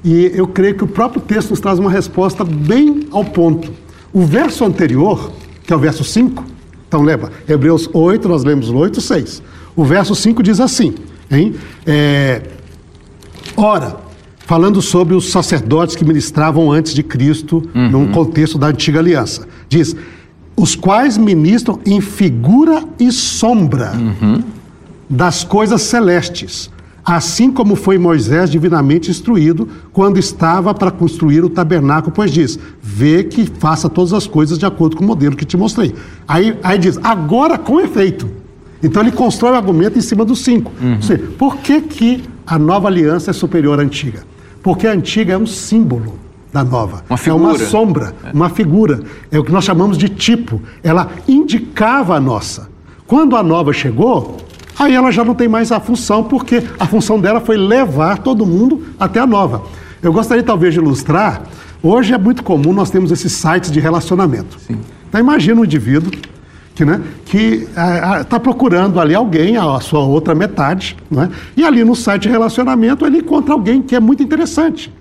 E 0.03 0.31
eu 0.33 0.47
creio 0.47 0.75
que 0.75 0.83
o 0.83 0.87
próprio 0.87 1.21
texto 1.21 1.51
nos 1.51 1.59
traz 1.59 1.79
uma 1.79 1.89
resposta 1.89 2.43
bem 2.43 3.07
ao 3.11 3.23
ponto. 3.23 3.71
O 4.11 4.21
verso 4.21 4.65
anterior, 4.65 5.31
que 5.65 5.71
é 5.71 5.75
o 5.75 5.79
verso 5.79 6.03
5, 6.03 6.43
então 6.87 7.01
lembra, 7.01 7.31
Hebreus 7.47 7.89
8, 7.91 8.27
nós 8.27 8.43
lemos 8.43 8.69
o 8.69 8.75
8, 8.75 8.99
6. 9.01 9.41
O 9.75 9.83
verso 9.83 10.13
5 10.13 10.43
diz 10.43 10.59
assim, 10.59 10.93
hein? 11.31 11.55
É, 11.85 12.41
Ora, 13.55 13.97
falando 14.45 14.81
sobre 14.81 15.13
os 15.13 15.31
sacerdotes 15.31 15.95
que 15.95 16.05
ministravam 16.05 16.71
antes 16.71 16.93
de 16.93 17.03
Cristo, 17.03 17.67
num 17.73 18.11
contexto 18.11 18.57
da 18.57 18.67
antiga 18.67 18.99
aliança, 18.99 19.47
diz: 19.69 19.95
os 20.55 20.75
quais 20.75 21.17
ministram 21.17 21.79
em 21.85 22.01
figura 22.01 22.83
e 22.99 23.11
sombra 23.11 23.93
das 25.09 25.43
coisas 25.43 25.81
celestes, 25.81 26.69
assim 27.05 27.51
como 27.51 27.75
foi 27.75 27.97
Moisés 27.97 28.49
divinamente 28.49 29.11
instruído 29.11 29.67
quando 29.91 30.17
estava 30.17 30.73
para 30.73 30.91
construir 30.91 31.43
o 31.43 31.49
tabernáculo, 31.49 32.13
pois 32.13 32.31
diz: 32.31 32.57
vê 32.81 33.23
que 33.23 33.45
faça 33.45 33.89
todas 33.89 34.13
as 34.13 34.27
coisas 34.27 34.57
de 34.57 34.65
acordo 34.65 34.95
com 34.95 35.03
o 35.03 35.07
modelo 35.07 35.35
que 35.35 35.45
te 35.45 35.57
mostrei. 35.57 35.93
Aí, 36.27 36.57
aí 36.63 36.77
diz: 36.77 36.97
agora 37.03 37.57
com 37.57 37.79
efeito. 37.79 38.29
Então 38.81 39.01
ele 39.01 39.11
constrói 39.11 39.53
o 39.53 39.55
argumento 39.55 39.97
em 39.97 40.01
cima 40.01 40.25
dos 40.25 40.43
cinco. 40.43 40.71
Ou 40.95 41.01
seja, 41.01 41.23
por 41.37 41.57
que, 41.57 41.81
que 41.81 42.23
a 42.45 42.59
nova 42.59 42.89
aliança 42.89 43.31
é 43.31 43.33
superior 43.33 43.79
à 43.79 43.83
antiga? 43.83 44.23
Porque 44.61 44.85
a 44.87 44.91
antiga 44.91 45.33
é 45.33 45.37
um 45.37 45.45
símbolo 45.45 46.19
da 46.51 46.63
nova. 46.63 47.03
Uma 47.09 47.17
É 47.25 47.33
uma 47.33 47.57
sombra, 47.57 48.15
uma 48.33 48.49
figura. 48.49 49.01
É 49.31 49.39
o 49.39 49.43
que 49.43 49.51
nós 49.51 49.63
chamamos 49.63 49.97
de 49.97 50.09
tipo. 50.09 50.61
Ela 50.83 51.09
indicava 51.27 52.15
a 52.15 52.19
nossa. 52.19 52.69
Quando 53.07 53.35
a 53.35 53.43
nova 53.43 53.73
chegou, 53.73 54.37
aí 54.77 54.93
ela 54.93 55.11
já 55.11 55.23
não 55.23 55.35
tem 55.35 55.47
mais 55.47 55.71
a 55.71 55.79
função, 55.79 56.23
porque 56.23 56.63
a 56.79 56.85
função 56.85 57.19
dela 57.19 57.39
foi 57.39 57.57
levar 57.57 58.19
todo 58.19 58.45
mundo 58.45 58.83
até 58.99 59.19
a 59.19 59.27
nova. 59.27 59.63
Eu 60.01 60.11
gostaria 60.11 60.43
talvez 60.43 60.73
de 60.73 60.79
ilustrar. 60.79 61.43
Hoje 61.81 62.13
é 62.13 62.17
muito 62.17 62.43
comum 62.43 62.73
nós 62.73 62.89
temos 62.89 63.11
esses 63.11 63.31
sites 63.33 63.71
de 63.71 63.79
relacionamento. 63.79 64.57
Então 65.09 65.19
imagina 65.19 65.61
um 65.61 65.65
indivíduo 65.65 66.11
que 66.75 66.83
né, 66.83 67.01
que 67.25 67.67
está 68.21 68.39
procurando 68.39 68.99
ali 68.99 69.13
alguém, 69.13 69.57
a 69.57 69.79
sua 69.79 69.99
outra 69.99 70.33
metade, 70.33 70.97
né, 71.09 71.29
e 71.55 71.63
ali 71.63 71.83
no 71.83 71.95
site 71.95 72.23
de 72.23 72.29
relacionamento 72.29 73.05
ele 73.05 73.19
encontra 73.19 73.53
alguém 73.53 73.81
que 73.81 73.95
é 73.95 73.99
muito 73.99 74.23
interessante. 74.23 74.91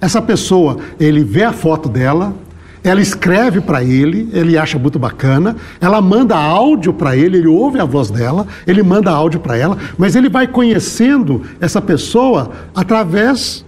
Essa 0.00 0.20
pessoa, 0.22 0.76
ele 1.00 1.24
vê 1.24 1.42
a 1.42 1.52
foto 1.52 1.88
dela, 1.88 2.34
ela 2.88 3.00
escreve 3.00 3.60
para 3.60 3.82
ele, 3.82 4.28
ele 4.32 4.56
acha 4.56 4.78
muito 4.78 4.98
bacana, 4.98 5.56
ela 5.80 6.00
manda 6.00 6.36
áudio 6.36 6.92
para 6.92 7.16
ele, 7.16 7.38
ele 7.38 7.46
ouve 7.48 7.78
a 7.80 7.84
voz 7.84 8.10
dela, 8.10 8.46
ele 8.66 8.82
manda 8.82 9.10
áudio 9.10 9.40
para 9.40 9.56
ela, 9.56 9.76
mas 9.98 10.14
ele 10.14 10.28
vai 10.28 10.46
conhecendo 10.46 11.42
essa 11.60 11.80
pessoa 11.80 12.50
através 12.74 13.64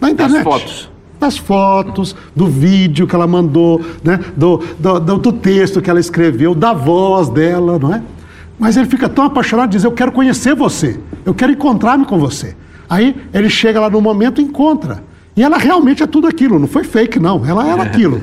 da 0.00 0.10
internet. 0.10 0.42
fotos. 0.44 0.90
Das 1.18 1.36
fotos, 1.36 2.16
do 2.34 2.46
vídeo 2.46 3.06
que 3.06 3.14
ela 3.14 3.26
mandou, 3.26 3.80
né? 4.02 4.18
do, 4.34 4.62
do, 4.78 4.98
do- 4.98 5.18
do 5.18 5.32
texto 5.32 5.82
que 5.82 5.90
ela 5.90 6.00
escreveu, 6.00 6.54
da 6.54 6.72
voz 6.72 7.28
dela, 7.28 7.78
não 7.78 7.94
é? 7.94 8.02
Mas 8.58 8.76
ele 8.76 8.86
fica 8.86 9.06
tão 9.08 9.24
apaixonado, 9.26 9.70
diz: 9.70 9.84
Eu 9.84 9.92
quero 9.92 10.12
conhecer 10.12 10.54
você, 10.54 10.98
eu 11.26 11.34
quero 11.34 11.52
encontrar-me 11.52 12.06
com 12.06 12.18
você. 12.18 12.56
Aí 12.88 13.14
ele 13.34 13.50
chega 13.50 13.78
lá 13.80 13.90
no 13.90 14.00
momento 14.00 14.40
e 14.40 14.44
encontra. 14.44 15.02
E 15.40 15.42
ela 15.42 15.56
realmente 15.56 16.02
é 16.02 16.06
tudo 16.06 16.26
aquilo, 16.26 16.58
não 16.58 16.68
foi 16.68 16.84
fake, 16.84 17.18
não, 17.18 17.46
ela 17.46 17.66
era 17.66 17.82
aquilo. 17.82 18.20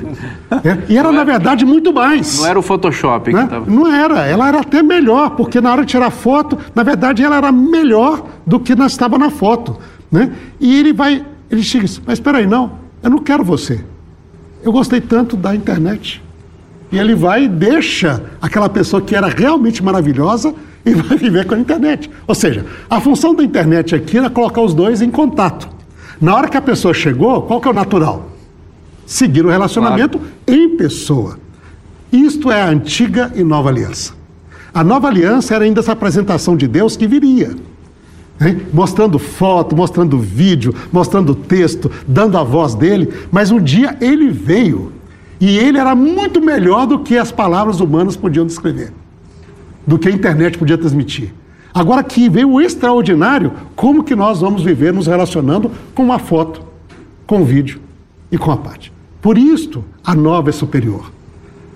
É, 0.64 0.78
E 0.88 0.96
era, 0.96 1.10
na 1.10 1.24
verdade, 1.24 1.64
muito 1.64 1.92
mais 1.92 2.38
Não 2.38 2.46
era 2.46 2.56
o 2.56 2.62
Photoshop 2.62 3.32
né? 3.32 3.40
que 3.40 3.44
estava. 3.46 3.68
Não 3.68 3.92
era, 3.92 4.24
ela 4.24 4.46
era 4.46 4.60
até 4.60 4.84
melhor, 4.84 5.30
porque 5.30 5.60
na 5.60 5.72
hora 5.72 5.82
de 5.84 5.88
tirar 5.88 6.12
foto, 6.12 6.56
na 6.72 6.84
verdade 6.84 7.24
ela 7.24 7.34
era 7.34 7.50
melhor 7.50 8.24
do 8.46 8.60
que 8.60 8.72
nós 8.76 8.92
estava 8.92 9.18
na 9.18 9.30
foto, 9.30 9.76
né? 10.12 10.30
E 10.60 10.78
ele 10.78 10.92
vai, 10.92 11.26
ele 11.50 11.60
chega 11.60 11.86
e 11.86 11.88
diz, 11.88 12.00
mas 12.06 12.20
espera 12.20 12.38
aí, 12.38 12.46
não, 12.46 12.74
eu 13.02 13.10
não 13.10 13.18
quero 13.18 13.42
você. 13.42 13.84
Eu 14.62 14.70
gostei 14.70 15.00
tanto 15.00 15.36
da 15.36 15.52
internet. 15.56 16.22
E 16.92 16.98
ele 17.00 17.16
vai 17.16 17.46
e 17.46 17.48
deixa 17.48 18.22
aquela 18.40 18.68
pessoa 18.68 19.02
que 19.02 19.16
era 19.16 19.26
realmente 19.26 19.82
maravilhosa 19.82 20.54
e 20.86 20.94
vai 20.94 21.18
viver 21.18 21.46
com 21.46 21.56
a 21.56 21.58
internet. 21.58 22.08
Ou 22.28 22.34
seja, 22.36 22.64
a 22.88 23.00
função 23.00 23.34
da 23.34 23.42
internet 23.42 23.92
aqui 23.92 24.18
era 24.18 24.30
colocar 24.30 24.60
os 24.60 24.72
dois 24.72 25.02
em 25.02 25.10
contato. 25.10 25.77
Na 26.20 26.34
hora 26.34 26.48
que 26.48 26.56
a 26.56 26.62
pessoa 26.62 26.92
chegou, 26.92 27.42
qual 27.42 27.60
que 27.60 27.68
é 27.68 27.70
o 27.70 27.74
natural? 27.74 28.30
Seguir 29.06 29.44
o 29.46 29.48
relacionamento 29.48 30.20
em 30.46 30.76
pessoa. 30.76 31.38
Isto 32.12 32.50
é 32.50 32.60
a 32.60 32.68
antiga 32.68 33.32
e 33.34 33.44
nova 33.44 33.68
aliança. 33.68 34.12
A 34.72 34.82
nova 34.82 35.08
aliança 35.08 35.54
era 35.54 35.64
ainda 35.64 35.80
essa 35.80 35.92
apresentação 35.92 36.56
de 36.56 36.66
Deus 36.66 36.96
que 36.96 37.06
viria. 37.06 37.54
Hein? 38.40 38.62
Mostrando 38.72 39.18
foto, 39.18 39.74
mostrando 39.74 40.18
vídeo, 40.18 40.74
mostrando 40.92 41.34
texto, 41.34 41.90
dando 42.06 42.36
a 42.38 42.42
voz 42.42 42.74
dele, 42.74 43.12
mas 43.30 43.50
um 43.50 43.60
dia 43.60 43.96
ele 44.00 44.28
veio 44.28 44.92
e 45.40 45.56
ele 45.56 45.78
era 45.78 45.94
muito 45.94 46.40
melhor 46.40 46.86
do 46.86 46.98
que 46.98 47.16
as 47.16 47.30
palavras 47.30 47.80
humanas 47.80 48.16
podiam 48.16 48.46
descrever, 48.46 48.92
do 49.86 49.98
que 49.98 50.08
a 50.08 50.12
internet 50.12 50.58
podia 50.58 50.76
transmitir. 50.76 51.32
Agora 51.78 52.02
que 52.02 52.28
veio 52.28 52.50
o 52.50 52.60
extraordinário, 52.60 53.52
como 53.76 54.02
que 54.02 54.16
nós 54.16 54.40
vamos 54.40 54.64
viver 54.64 54.92
nos 54.92 55.06
relacionando 55.06 55.70
com 55.94 56.02
uma 56.02 56.18
foto, 56.18 56.60
com 57.24 57.42
um 57.42 57.44
vídeo 57.44 57.80
e 58.32 58.36
com 58.36 58.50
a 58.50 58.56
parte? 58.56 58.92
Por 59.22 59.38
isto, 59.38 59.84
a 60.02 60.12
nova 60.12 60.48
é 60.48 60.52
superior. 60.52 61.12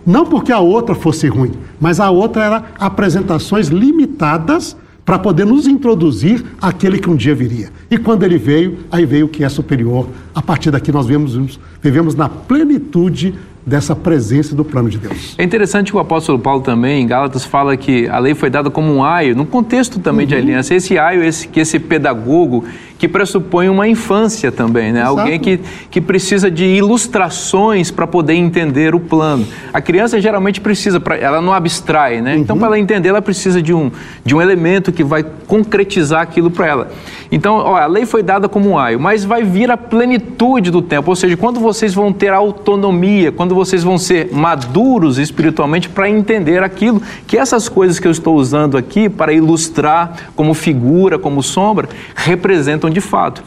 Não 0.05 0.27
porque 0.27 0.51
a 0.51 0.59
outra 0.59 0.97
fosse 0.97 1.29
ruim, 1.29 1.53
mas 1.81 2.01
a 2.01 2.11
outra 2.11 2.43
era 2.43 2.65
apresentações 2.81 3.69
limitadas 3.69 4.77
para 5.05 5.21
poder 5.21 5.45
nos 5.45 5.69
introduzir 5.69 6.45
aquele 6.61 6.99
que 6.99 7.09
um 7.09 7.15
dia 7.15 7.33
viria. 7.33 7.71
E 7.89 7.97
quando 7.97 8.25
ele 8.25 8.39
veio, 8.39 8.79
aí 8.91 9.07
veio 9.07 9.27
o 9.27 9.29
que 9.29 9.45
é 9.45 9.49
superior. 9.49 10.09
A 10.35 10.43
partir 10.43 10.73
daqui 10.73 10.91
nós 10.91 11.07
vivemos, 11.07 11.61
vivemos 11.81 12.17
na 12.17 12.29
plenitude 12.29 13.37
dessa 13.65 13.95
presença 13.95 14.55
do 14.55 14.65
plano 14.65 14.91
de 14.91 14.99
Deus. 14.99 15.35
É 15.39 15.45
interessante 15.45 15.93
que 15.93 15.97
o 15.97 16.01
apóstolo 16.01 16.39
Paulo 16.39 16.63
também, 16.63 17.03
em 17.03 17.07
Gálatas, 17.07 17.45
fala 17.45 17.77
que 17.77 18.09
a 18.09 18.19
lei 18.19 18.35
foi 18.35 18.51
dada 18.51 18.71
como 18.71 18.93
um 18.93 19.05
aio, 19.05 19.37
num 19.37 19.45
contexto 19.45 20.01
também 20.01 20.25
uhum. 20.25 20.29
de 20.29 20.35
aliança. 20.35 20.75
Esse 20.75 20.99
aio, 20.99 21.23
esse, 21.23 21.47
que 21.47 21.61
esse 21.61 21.79
pedagogo 21.79 22.65
que 23.03 23.09
pressupõe 23.09 23.69
uma 23.69 23.89
infância 23.89 24.53
também, 24.53 24.93
né? 24.93 25.01
Exato. 25.01 25.19
Alguém 25.19 25.41
que, 25.41 25.59
que 25.91 26.01
precisa 26.01 26.49
de 26.49 26.65
ilustrações 26.65 27.91
para 27.91 28.07
poder 28.07 28.35
entender 28.35 28.95
o 28.95 29.01
plano. 29.01 29.45
A 29.73 29.81
criança 29.81 30.21
geralmente 30.21 30.61
precisa, 30.61 31.01
pra, 31.01 31.17
ela 31.17 31.43
não 31.43 31.53
abstrai, 31.53 32.21
né? 32.21 32.37
Então, 32.37 32.37
uhum. 32.37 32.43
Então, 32.43 32.59
para 32.59 32.67
ela 32.69 32.79
entender, 32.79 33.09
ela 33.09 33.21
precisa 33.21 33.61
de 33.61 33.75
um, 33.75 33.91
de 34.25 34.37
um 34.37 34.41
elemento 34.41 34.93
que 34.93 35.03
vai 35.03 35.25
concretizar 35.49 36.21
aquilo 36.21 36.49
para 36.49 36.67
ela. 36.69 36.91
Então, 37.33 37.57
ó, 37.57 37.77
a 37.77 37.87
lei 37.87 38.07
foi 38.07 38.23
dada 38.23 38.49
como 38.49 38.69
um 38.69 38.79
aio, 38.79 39.01
mas 39.01 39.25
vai 39.25 39.43
vir 39.43 39.69
a 39.71 39.77
plenitude 39.77 40.71
do 40.71 40.81
tempo, 40.81 41.11
ou 41.11 41.17
seja, 41.17 41.37
quando 41.37 41.59
vocês 41.59 41.95
vão 41.95 42.13
ter 42.13 42.33
autonomia, 42.33 43.33
quando 43.33 43.55
vocês 43.55 43.83
vão 43.83 43.99
ser 43.99 44.31
maduros 44.33 45.19
espiritualmente 45.19 45.89
para 45.89 46.09
entender 46.09 46.63
aquilo, 46.63 47.03
que 47.27 47.37
essas 47.37 47.69
coisas 47.69 47.99
que 47.99 48.07
eu 48.07 48.13
estou 48.13 48.37
usando 48.37 48.77
aqui 48.77 49.09
para 49.09 49.33
ilustrar 49.33 50.31
como 50.37 50.55
figura, 50.55 51.19
como 51.19 51.43
sombra, 51.43 51.89
representam 52.15 52.92
de 52.93 53.01
fato. 53.01 53.43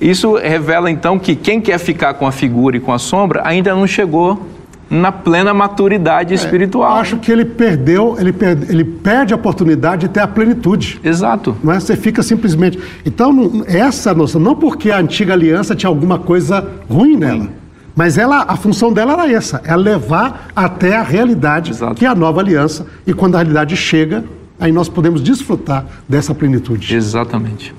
Isso 0.00 0.36
revela 0.36 0.90
então 0.90 1.18
que 1.18 1.34
quem 1.34 1.60
quer 1.60 1.78
ficar 1.78 2.14
com 2.14 2.26
a 2.26 2.32
figura 2.32 2.76
e 2.76 2.80
com 2.80 2.92
a 2.92 2.98
sombra 2.98 3.42
ainda 3.44 3.74
não 3.74 3.86
chegou 3.86 4.46
na 4.90 5.12
plena 5.12 5.52
maturidade 5.52 6.32
é, 6.32 6.36
espiritual. 6.36 6.96
Acho 6.96 7.18
que 7.18 7.30
ele 7.30 7.44
perdeu, 7.44 8.16
ele 8.18 8.32
perde, 8.32 8.70
ele 8.70 8.84
perde 8.84 9.32
a 9.32 9.36
oportunidade 9.36 10.06
de 10.06 10.12
ter 10.12 10.20
a 10.20 10.28
plenitude. 10.28 11.00
Exato. 11.04 11.56
Não 11.62 11.72
é? 11.72 11.80
Você 11.80 11.96
fica 11.96 12.22
simplesmente. 12.22 12.78
Então, 13.04 13.64
essa 13.66 14.14
noção, 14.14 14.40
não 14.40 14.54
porque 14.54 14.90
a 14.90 14.98
antiga 14.98 15.32
aliança 15.32 15.74
tinha 15.76 15.90
alguma 15.90 16.18
coisa 16.18 16.66
ruim 16.88 17.16
nela, 17.16 17.48
mas 17.94 18.16
ela, 18.16 18.44
a 18.48 18.56
função 18.56 18.92
dela 18.92 19.12
era 19.12 19.32
essa, 19.32 19.60
é 19.64 19.76
levar 19.76 20.48
até 20.54 20.96
a 20.96 21.02
realidade, 21.02 21.72
Exato. 21.72 21.94
que 21.94 22.06
é 22.06 22.08
a 22.08 22.14
nova 22.14 22.40
aliança, 22.40 22.86
e 23.06 23.12
quando 23.12 23.34
a 23.34 23.38
realidade 23.38 23.76
chega, 23.76 24.24
aí 24.58 24.70
nós 24.72 24.88
podemos 24.88 25.20
desfrutar 25.20 25.84
dessa 26.08 26.34
plenitude. 26.34 26.94
Exatamente. 26.94 27.74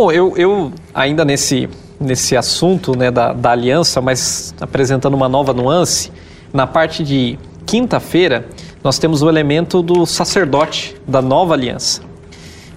Bom, 0.00 0.10
eu, 0.10 0.32
eu 0.34 0.72
ainda 0.94 1.26
nesse, 1.26 1.68
nesse 2.00 2.34
assunto 2.34 2.96
né, 2.96 3.10
da, 3.10 3.34
da 3.34 3.50
aliança, 3.50 4.00
mas 4.00 4.54
apresentando 4.58 5.12
uma 5.12 5.28
nova 5.28 5.52
nuance, 5.52 6.10
na 6.54 6.66
parte 6.66 7.04
de 7.04 7.38
quinta-feira, 7.66 8.46
nós 8.82 8.98
temos 8.98 9.20
o 9.20 9.28
elemento 9.28 9.82
do 9.82 10.06
sacerdote 10.06 10.96
da 11.06 11.20
nova 11.20 11.52
aliança. 11.52 12.00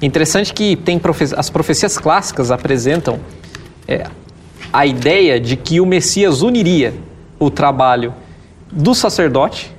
Interessante 0.01 0.53
que 0.53 0.75
tem 0.75 0.99
profe 0.99 1.33
as 1.37 1.49
profecias 1.49 1.97
clássicas 1.97 2.51
apresentam 2.51 3.21
é, 3.87 4.05
a 4.73 4.85
ideia 4.85 5.39
de 5.39 5.55
que 5.55 5.79
o 5.79 5.85
Messias 5.85 6.41
uniria 6.41 6.93
o 7.39 7.49
trabalho 7.49 8.13
do 8.69 8.93
sacerdote 8.93 9.73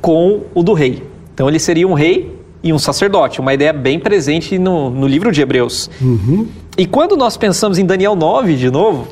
com 0.00 0.44
o 0.54 0.62
do 0.62 0.72
rei. 0.72 1.06
Então 1.34 1.46
ele 1.46 1.58
seria 1.58 1.86
um 1.86 1.92
rei 1.92 2.33
e 2.64 2.72
um 2.72 2.78
sacerdote, 2.78 3.40
uma 3.40 3.52
ideia 3.52 3.74
bem 3.74 4.00
presente 4.00 4.58
no, 4.58 4.88
no 4.88 5.06
livro 5.06 5.30
de 5.30 5.42
Hebreus. 5.42 5.90
Uhum. 6.00 6.48
E 6.78 6.86
quando 6.86 7.14
nós 7.14 7.36
pensamos 7.36 7.78
em 7.78 7.84
Daniel 7.84 8.16
9, 8.16 8.56
de 8.56 8.70
novo, 8.70 9.06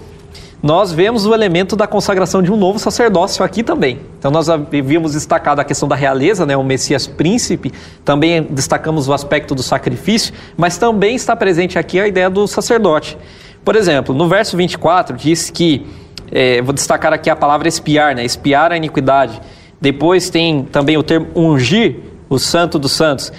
nós 0.63 0.91
vemos 0.91 1.27
o 1.27 1.35
elemento 1.35 1.77
da 1.77 1.87
consagração 1.87 2.41
de 2.41 2.51
um 2.51 2.57
novo 2.57 2.79
sacerdócio 2.79 3.45
aqui 3.45 3.63
também. 3.63 4.01
Então 4.19 4.31
nós 4.31 4.49
havíamos 4.49 5.13
destacado 5.13 5.61
a 5.61 5.65
questão 5.65 5.87
da 5.87 5.95
realeza, 5.95 6.47
né, 6.47 6.57
o 6.57 6.63
Messias 6.63 7.07
príncipe, 7.07 7.73
também 8.05 8.43
destacamos 8.43 9.07
o 9.07 9.13
aspecto 9.13 9.55
do 9.55 9.63
sacrifício, 9.63 10.33
mas 10.57 10.79
também 10.79 11.15
está 11.15 11.37
presente 11.37 11.79
aqui 11.79 12.01
a 12.01 12.09
ideia 12.09 12.31
do 12.31 12.47
sacerdote. 12.47 13.19
Por 13.63 13.77
exemplo, 13.77 14.15
no 14.15 14.29
verso 14.29 14.57
24 14.57 15.15
diz 15.17 15.51
que, 15.51 15.87
é, 16.31 16.63
vou 16.63 16.73
destacar 16.73 17.13
aqui 17.13 17.29
a 17.29 17.37
palavra 17.37 17.69
espiar, 17.69 18.15
né, 18.15 18.25
espiar 18.25 18.73
a 18.73 18.77
iniquidade. 18.79 19.41
Depois 19.81 20.31
tem 20.31 20.63
também 20.65 20.97
o 20.97 21.03
termo 21.03 21.27
ungir, 21.35 22.12
o 22.35 22.39
santo 22.39 22.79
dos 22.79 22.93
santos. 22.93 23.33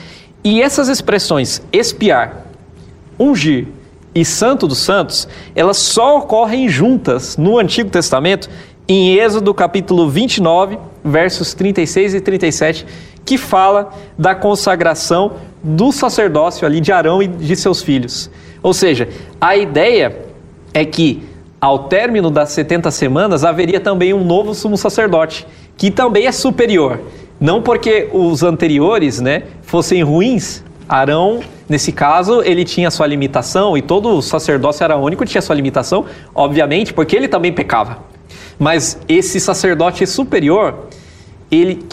E 0.44 0.62
essas 0.62 0.90
expressões 0.90 1.62
espiar, 1.72 2.46
ungir 3.18 3.68
e 4.14 4.24
santo 4.24 4.68
dos 4.68 4.80
santos, 4.80 5.28
elas 5.56 5.78
só 5.78 6.18
ocorrem 6.18 6.70
juntas 6.70 7.38
no 7.38 7.58
Antigo 7.58 7.90
Testamento, 7.90 8.50
em 8.88 9.16
Êxodo 9.16 9.54
capítulo 9.54 10.10
29, 10.10 10.78
versos 11.04 11.54
36 11.54 12.16
e 12.16 12.22
37, 12.22 12.86
que 13.26 13.38
fala 13.38 13.94
da 14.18 14.36
consagração 14.36 15.34
do 15.64 15.92
sacerdócio 15.92 16.68
ali 16.68 16.82
de 16.82 16.92
Arão 16.92 17.24
e 17.24 17.28
de 17.28 17.56
seus 17.56 17.82
filhos. 17.82 18.30
Ou 18.62 18.74
seja, 18.74 19.08
a 19.40 19.56
ideia 19.56 20.18
é 20.74 20.84
que 20.84 21.24
ao 21.60 21.88
término 21.88 22.30
das 22.30 22.50
70 22.50 22.92
semanas 22.92 23.46
haveria 23.46 23.80
também 23.80 24.14
um 24.14 24.24
novo 24.24 24.54
sumo 24.54 24.78
sacerdote, 24.78 25.48
que 25.78 25.90
também 25.90 26.28
é 26.28 26.32
superior. 26.32 27.00
Não 27.44 27.62
porque 27.62 28.08
os 28.14 28.42
anteriores 28.42 29.20
né, 29.20 29.44
fossem 29.64 30.02
ruins. 30.02 30.64
Arão, 30.88 31.42
nesse 31.68 31.92
caso, 31.92 32.42
ele 32.42 32.64
tinha 32.64 32.90
sua 32.90 33.06
limitação 33.06 33.78
e 33.78 33.82
todo 33.82 34.22
sacerdócio 34.22 34.82
araônico 34.86 35.26
tinha 35.26 35.42
sua 35.42 35.54
limitação, 35.54 36.06
obviamente, 36.34 36.94
porque 36.94 37.18
ele 37.18 37.28
também 37.28 37.52
pecava. 37.52 37.98
Mas 38.58 38.98
esse 39.10 39.42
sacerdote 39.42 40.08
superior, 40.08 40.88
ele, 41.52 41.86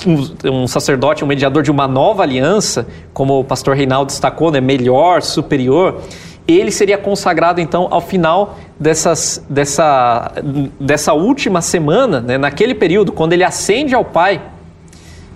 um 0.44 0.68
sacerdote, 0.68 1.24
um 1.24 1.26
mediador 1.26 1.64
de 1.64 1.70
uma 1.72 1.88
nova 1.88 2.22
aliança, 2.22 2.86
como 3.12 3.40
o 3.40 3.42
pastor 3.42 3.74
Reinaldo 3.74 4.06
destacou, 4.06 4.52
né, 4.52 4.60
melhor, 4.60 5.20
superior, 5.20 6.00
ele 6.46 6.70
seria 6.70 6.96
consagrado 6.96 7.60
então 7.60 7.88
ao 7.90 8.00
final 8.00 8.56
dessas, 8.78 9.44
dessa, 9.48 10.30
dessa 10.78 11.12
última 11.12 11.60
semana, 11.60 12.20
né, 12.20 12.38
naquele 12.38 12.74
período, 12.74 13.10
quando 13.10 13.32
ele 13.32 13.42
ascende 13.42 13.96
ao 13.96 14.04
Pai 14.04 14.40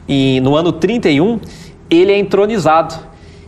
e 0.09 0.41
no 0.41 0.57
ano 0.57 0.73
31, 0.73 1.41
ele 1.91 2.13
é 2.13 2.19
entronizado. 2.19 2.95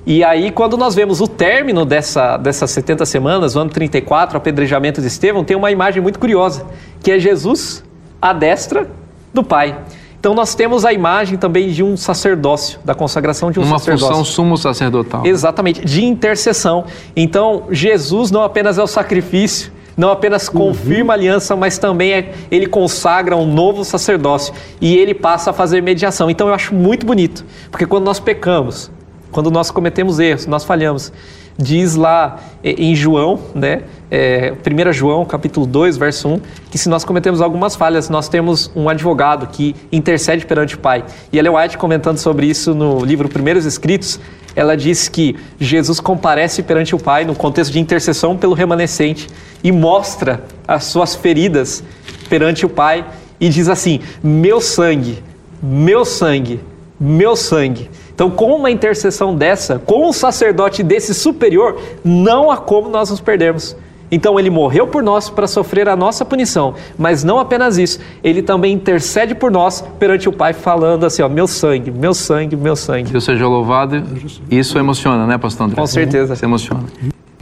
E 0.07 0.23
aí, 0.23 0.51
quando 0.53 0.77
nós 0.77 0.95
vemos 0.95 1.21
o 1.21 1.27
término 1.27 1.85
dessa, 1.85 2.37
dessas 2.37 2.71
70 2.71 3.05
semanas, 3.05 3.57
o 3.57 3.61
ano 3.61 3.71
34, 3.71 4.37
o 4.37 4.39
apedrejamento 4.39 5.01
de 5.01 5.09
Estevão, 5.09 5.43
tem 5.43 5.57
uma 5.57 5.71
imagem 5.71 6.01
muito 6.01 6.19
curiosa, 6.19 6.65
que 7.03 7.11
é 7.11 7.19
Jesus 7.19 7.85
à 8.23 8.33
destra 8.33 8.89
do 9.35 9.43
Pai. 9.43 9.77
Então 10.19 10.35
nós 10.35 10.55
temos 10.55 10.85
a 10.85 10.93
imagem 10.93 11.37
também 11.37 11.71
de 11.71 11.83
um 11.83 11.97
sacerdócio, 11.97 12.81
da 12.85 12.95
consagração 12.95 13.51
de 13.51 13.61
um 13.61 13.63
uma 13.63 13.79
sacerdócio. 13.79 14.07
Uma 14.07 14.17
função 14.17 14.33
sumo 14.33 14.57
sacerdotal. 14.57 15.27
Exatamente, 15.27 15.85
de 15.85 16.05
intercessão. 16.05 16.85
Então 17.15 17.65
Jesus 17.71 18.31
não 18.31 18.43
apenas 18.43 18.79
é 18.79 18.83
o 18.83 18.87
sacrifício, 18.87 19.71
não 19.97 20.11
apenas 20.11 20.49
confirma 20.49 21.13
a 21.13 21.17
aliança, 21.17 21.57
mas 21.57 21.79
também 21.79 22.13
é, 22.13 22.33
ele 22.51 22.67
consagra 22.67 23.37
um 23.37 23.47
novo 23.47 23.85
sacerdócio 23.85 24.53
e 24.81 24.97
ele 24.97 25.15
passa 25.15 25.51
a 25.51 25.53
fazer 25.53 25.83
mediação. 25.83 26.29
Então 26.31 26.49
eu 26.49 26.55
acho 26.55 26.75
muito 26.75 27.07
bonito, 27.07 27.45
porque 27.71 27.87
quando 27.87 28.05
nós 28.05 28.21
pecamos, 28.21 28.91
quando 29.33 29.51
nós 29.51 29.71
cometemos 29.71 30.19
erros, 30.19 30.47
nós 30.47 30.65
falhamos, 30.65 31.13
diz 31.59 31.95
lá 31.95 32.39
eh, 32.63 32.75
em 32.77 32.95
João, 32.95 33.39
né, 33.55 33.83
é, 34.11 34.53
1 34.53 34.93
João, 34.93 35.25
capítulo 35.25 35.67
2, 35.67 35.97
verso 35.97 36.29
1, 36.29 36.41
que 36.71 36.79
se 36.79 36.89
nós 36.89 37.05
cometemos 37.05 37.41
algumas 37.41 37.75
falhas, 37.75 38.09
nós 38.09 38.29
temos 38.29 38.71
um 38.77 38.89
advogado 38.89 39.47
que 39.47 39.75
intercede 39.91 40.47
perante 40.47 40.75
o 40.75 40.79
Pai. 40.79 41.05
E 41.33 41.39
Ellen 41.39 41.57
White, 41.57 41.79
comentando 41.79 42.19
sobre 42.19 42.47
isso 42.47 42.75
no 42.75 43.05
livro 43.05 43.29
Primeiros 43.29 43.65
Escritos, 43.65 44.21
ela 44.57 44.75
diz 44.75 45.07
que 45.07 45.37
Jesus 45.61 46.01
comparece 46.01 46.63
perante 46.63 46.95
o 46.95 46.99
Pai 46.99 47.27
no 47.27 47.35
contexto 47.35 47.73
de 47.73 47.79
intercessão 47.79 48.37
pelo 48.37 48.55
remanescente 48.55 49.29
e 49.63 49.71
mostra 49.71 50.43
as 50.67 50.85
suas 50.85 51.15
feridas 51.15 51.85
perante 52.31 52.65
o 52.65 52.69
Pai 52.69 53.05
e 53.39 53.51
diz 53.51 53.69
assim: 53.69 54.01
Meu 54.23 54.59
sangue, 54.61 55.23
meu 55.63 56.07
sangue, 56.07 56.59
meu 56.99 57.37
sangue. 57.37 57.91
Então, 58.15 58.31
com 58.31 58.57
uma 58.57 58.71
intercessão 58.71 59.37
dessa, 59.37 59.79
com 59.79 60.09
um 60.09 60.13
sacerdote 60.13 60.83
desse 60.83 61.13
superior, 61.13 61.79
não 62.03 62.51
há 62.51 62.57
como 62.57 62.89
nós 62.89 63.11
nos 63.11 63.21
perdermos. 63.21 63.77
Então 64.11 64.39
ele 64.39 64.51
morreu 64.51 64.87
por 64.87 65.03
nós 65.03 65.29
para 65.29 65.47
sofrer 65.47 65.89
a 65.89 65.97
nossa 65.97 66.25
punição, 66.25 66.75
mas 66.97 67.25
não 67.25 67.39
apenas 67.39 67.77
isso, 67.77 67.99
ele 68.23 68.41
também 68.41 68.73
intercede 68.73 69.35
por 69.35 69.51
nós 69.51 69.85
perante 69.99 70.29
o 70.29 70.33
Pai, 70.33 70.53
falando 70.53 71.05
assim: 71.05 71.23
ó, 71.23 71.29
meu 71.29 71.47
sangue, 71.47 71.91
meu 71.91 72.15
sangue, 72.15 72.57
meu 72.57 72.77
sangue. 72.77 73.11
Deus 73.11 73.25
seja 73.25 73.47
louvado. 73.47 74.03
Isso 74.51 74.79
emociona, 74.79 75.27
né, 75.27 75.39
pastor 75.39 75.67
André? 75.67 75.77
Com 75.77 75.87
certeza. 75.87 76.35
Isso 76.35 76.45
emociona. 76.45 76.85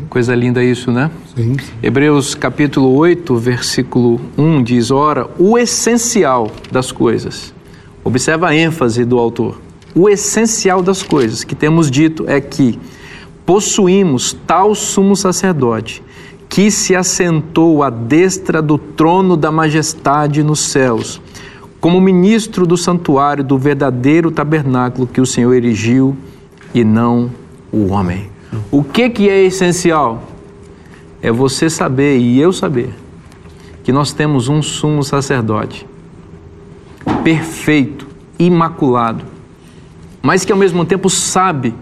Coisa 0.09 0.35
linda 0.35 0.63
isso, 0.63 0.91
né? 0.91 1.11
Sim. 1.35 1.57
Hebreus 1.83 2.35
capítulo 2.35 2.95
8, 2.97 3.37
versículo 3.37 4.21
1 4.39 4.63
diz: 4.63 4.91
Ora, 4.91 5.29
o 5.39 5.59
essencial 5.59 6.51
das 6.71 6.91
coisas. 6.91 7.53
Observa 8.03 8.49
a 8.49 8.55
ênfase 8.55 9.03
do 9.05 9.19
autor. 9.19 9.61
O 9.95 10.09
essencial 10.09 10.83
das 10.83 11.03
coisas 11.03 11.43
que 11.43 11.55
temos 11.55 11.91
dito 11.91 12.25
é 12.29 12.39
que 12.41 12.79
possuímos 13.47 14.37
tal 14.47 14.75
sumo 14.75 15.17
sacerdote 15.17 16.03
que 16.55 16.71
se 16.71 16.95
assentou 16.95 17.83
à 17.83 17.91
destra 17.91 18.63
do 18.63 18.79
trono 18.79 19.37
da 19.37 19.51
majestade 19.51 20.41
nos 20.41 20.61
céus, 20.61 21.21
como 21.81 22.01
ministro 22.01 22.65
do 22.65 22.77
santuário 22.77 23.43
do 23.43 23.59
verdadeiro 23.59 24.31
tabernáculo 24.31 25.05
que 25.05 25.21
o 25.21 25.27
Senhor 25.27 25.53
erigiu 25.53 26.17
e 26.73 26.85
não 26.85 27.29
o 27.73 27.89
homem. 27.89 28.31
O 28.71 28.85
que 28.85 29.11
que 29.11 29.29
é 29.29 29.43
essencial? 29.43 30.23
É 31.21 31.33
você 31.33 31.69
saber 31.69 32.19
e 32.19 32.39
eu 32.39 32.53
saber 32.53 32.95
que 33.83 33.91
nós 33.91 34.13
temos 34.13 34.49
um 34.49 34.63
sumo 34.63 35.03
sacerdote 35.03 35.85
perfeito, 37.25 38.07
imaculado, 38.39 39.25
mas 40.23 40.45
que 40.45 40.53
ao 40.53 40.59
mesmo 40.59 40.85
tempo 40.85 41.11
sabe 41.11 41.75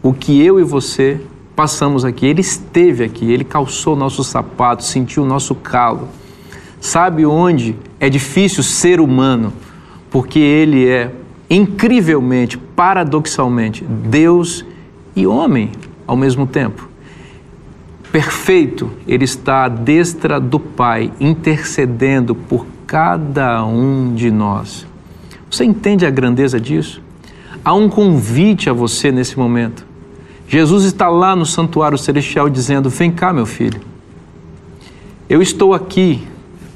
o 0.00 0.12
que 0.12 0.40
eu 0.40 0.60
e 0.60 0.62
você 0.62 1.20
passamos 1.56 2.04
aqui. 2.04 2.26
Ele 2.26 2.42
esteve 2.42 3.02
aqui, 3.02 3.32
ele 3.32 3.42
calçou 3.42 3.96
nossos 3.96 4.26
sapatos, 4.26 4.88
sentiu 4.88 5.22
o 5.22 5.26
nosso 5.26 5.54
calo. 5.54 6.08
Sabe 6.78 7.24
onde 7.24 7.74
é 7.98 8.10
difícil 8.10 8.62
ser 8.62 9.00
humano? 9.00 9.52
Porque 10.10 10.38
ele 10.38 10.86
é 10.86 11.10
incrivelmente, 11.48 12.58
paradoxalmente, 12.58 13.82
Deus 13.84 14.64
e 15.14 15.26
homem 15.26 15.72
ao 16.06 16.16
mesmo 16.16 16.46
tempo. 16.46 16.88
Perfeito, 18.12 18.90
ele 19.06 19.24
está 19.24 19.64
à 19.64 19.68
destra 19.68 20.38
do 20.38 20.60
Pai, 20.60 21.12
intercedendo 21.18 22.34
por 22.34 22.66
cada 22.86 23.64
um 23.64 24.14
de 24.14 24.30
nós. 24.30 24.86
Você 25.50 25.64
entende 25.64 26.06
a 26.06 26.10
grandeza 26.10 26.60
disso? 26.60 27.02
Há 27.64 27.74
um 27.74 27.88
convite 27.88 28.70
a 28.70 28.72
você 28.72 29.10
nesse 29.10 29.38
momento. 29.38 29.84
Jesus 30.48 30.84
está 30.84 31.08
lá 31.08 31.34
no 31.34 31.44
santuário 31.44 31.98
celestial 31.98 32.48
dizendo: 32.48 32.88
Vem 32.88 33.10
cá, 33.10 33.32
meu 33.32 33.46
filho. 33.46 33.80
Eu 35.28 35.42
estou 35.42 35.74
aqui 35.74 36.26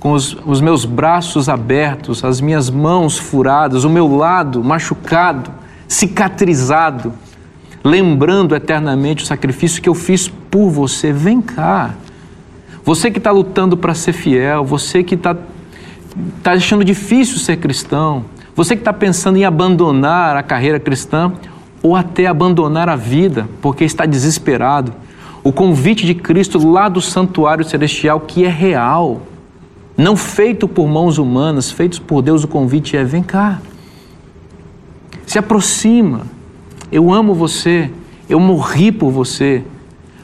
com 0.00 0.12
os, 0.12 0.36
os, 0.44 0.60
meus 0.60 0.84
braços 0.84 1.48
abertos, 1.48 2.24
as 2.24 2.40
minhas 2.40 2.68
mãos 2.68 3.18
furadas, 3.18 3.84
o 3.84 3.90
meu 3.90 4.08
lado 4.16 4.64
machucado, 4.64 5.50
cicatrizado, 5.86 7.12
lembrando 7.84 8.56
eternamente 8.56 9.22
o 9.22 9.26
sacrifício 9.26 9.80
que 9.80 9.88
eu 9.88 9.94
fiz 9.94 10.26
por 10.26 10.70
você. 10.70 11.12
Vem 11.12 11.40
cá. 11.40 11.94
Você 12.82 13.10
que 13.10 13.18
está 13.18 13.30
lutando 13.30 13.76
para 13.76 13.94
ser 13.94 14.12
fiel, 14.12 14.64
você 14.64 15.04
que 15.04 15.14
está 15.14 15.36
tá 16.42 16.52
achando 16.52 16.84
difícil 16.84 17.38
ser 17.38 17.58
cristão, 17.58 18.24
você 18.56 18.74
que 18.74 18.80
está 18.80 18.92
pensando 18.92 19.36
em 19.36 19.44
abandonar 19.44 20.36
a 20.36 20.42
carreira 20.42 20.80
cristã, 20.80 21.32
ou 21.82 21.96
até 21.96 22.26
abandonar 22.26 22.88
a 22.88 22.96
vida 22.96 23.48
porque 23.60 23.84
está 23.84 24.06
desesperado. 24.06 24.92
O 25.42 25.52
convite 25.52 26.04
de 26.04 26.14
Cristo 26.14 26.58
lá 26.70 26.88
do 26.88 27.00
santuário 27.00 27.64
celestial, 27.64 28.20
que 28.20 28.44
é 28.44 28.48
real, 28.48 29.22
não 29.96 30.16
feito 30.16 30.68
por 30.68 30.86
mãos 30.86 31.18
humanas, 31.18 31.70
feito 31.70 32.00
por 32.02 32.22
Deus, 32.22 32.44
o 32.44 32.48
convite 32.48 32.96
é: 32.96 33.04
vem 33.04 33.22
cá, 33.22 33.60
se 35.26 35.38
aproxima. 35.38 36.22
Eu 36.92 37.12
amo 37.12 37.34
você, 37.34 37.90
eu 38.28 38.40
morri 38.40 38.90
por 38.90 39.10
você 39.10 39.62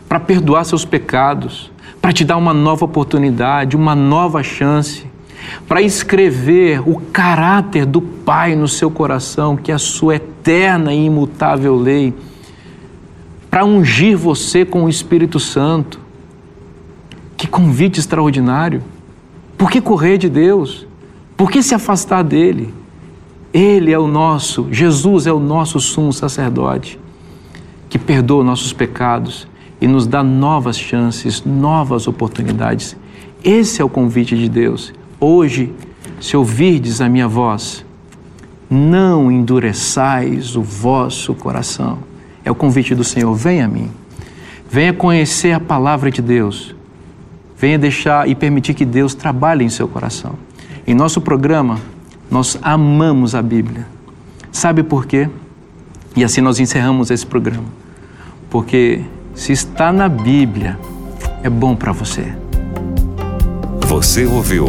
para 0.09 0.19
perdoar 0.19 0.65
seus 0.65 0.85
pecados, 0.85 1.71
para 2.01 2.13
te 2.13 2.25
dar 2.25 2.37
uma 2.37 2.53
nova 2.53 2.85
oportunidade, 2.85 3.77
uma 3.77 3.95
nova 3.95 4.43
chance 4.43 5.07
para 5.69 5.83
escrever 5.83 6.81
o 6.89 7.01
caráter 7.13 7.85
do 7.85 8.01
Pai 8.01 8.55
no 8.55 8.69
seu 8.69 8.91
coração, 8.91 9.57
que 9.57 9.71
é 9.71 9.75
a 9.75 9.79
sua 9.79 10.17
eterna 10.17 10.93
e 10.93 11.07
imutável 11.07 11.77
lei, 11.77 12.15
para 13.51 13.65
ungir 13.65 14.17
você 14.17 14.65
com 14.65 14.85
o 14.85 14.89
Espírito 14.89 15.39
Santo. 15.39 16.01
Que 17.37 17.47
convite 17.47 18.01
extraordinário! 18.01 18.83
Por 19.57 19.71
que 19.71 19.81
correr 19.81 20.19
de 20.19 20.29
Deus? 20.29 20.87
Por 21.37 21.51
que 21.51 21.63
se 21.63 21.75
afastar 21.75 22.23
dele? 22.23 22.73
Ele 23.53 23.93
é 23.93 23.99
o 23.99 24.07
nosso, 24.07 24.69
Jesus 24.71 25.27
é 25.27 25.33
o 25.33 25.41
nosso 25.41 25.81
sumo 25.81 26.13
sacerdote, 26.13 26.99
que 27.89 27.99
perdoa 27.99 28.45
nossos 28.45 28.73
pecados 28.73 29.49
e 29.81 29.87
nos 29.87 30.07
dá 30.07 30.23
novas 30.23 30.79
chances, 30.79 31.43
novas 31.45 32.07
oportunidades. 32.07 32.97
Esse 33.43 33.81
é 33.81 33.85
o 33.85 33.89
convite 33.89 34.37
de 34.37 34.49
Deus. 34.49 34.93
Hoje, 35.19 35.73
se 36.21 36.37
ouvirdes 36.37 37.01
a 37.01 37.09
minha 37.09 37.27
voz, 37.27 37.85
não 38.69 39.33
endureçais 39.33 40.57
o 40.57 40.63
vosso 40.63 41.35
coração. 41.35 41.99
É 42.45 42.51
o 42.51 42.55
convite 42.55 42.95
do 42.95 43.03
Senhor, 43.03 43.33
venha 43.35 43.65
a 43.65 43.69
mim. 43.69 43.91
Venha 44.71 44.93
conhecer 44.93 45.53
a 45.53 45.61
palavra 45.61 46.11
de 46.11 46.21
Deus. 46.21 46.75
Venha 47.59 47.79
deixar 47.79 48.29
e 48.29 48.35
permitir 48.35 48.75
que 48.75 48.85
Deus 48.85 49.15
trabalhe 49.15 49.65
em 49.65 49.69
seu 49.69 49.89
coração. 49.89 50.35
Em 50.87 50.95
nosso 50.95 51.21
programa, 51.21 51.79
nós 52.31 52.59
amamos 52.61 53.35
a 53.35 53.41
Bíblia. 53.41 53.87
Sabe 54.53 54.83
por 54.83 55.07
quê? 55.07 55.31
E 56.15 56.23
assim 56.23 56.41
nós 56.41 56.61
encerramos 56.61 57.11
esse 57.11 57.25
programa. 57.25 57.65
Porque 58.51 59.01
se 59.35 59.53
está 59.53 59.93
na 59.93 60.09
Bíblia, 60.09 60.79
é 61.43 61.49
bom 61.49 61.75
para 61.75 61.93
você. 61.93 62.35
Você 63.87 64.27
ouviu 64.27 64.67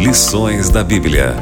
Lições 0.00 0.70
da 0.70 0.82
Bíblia. 0.82 1.36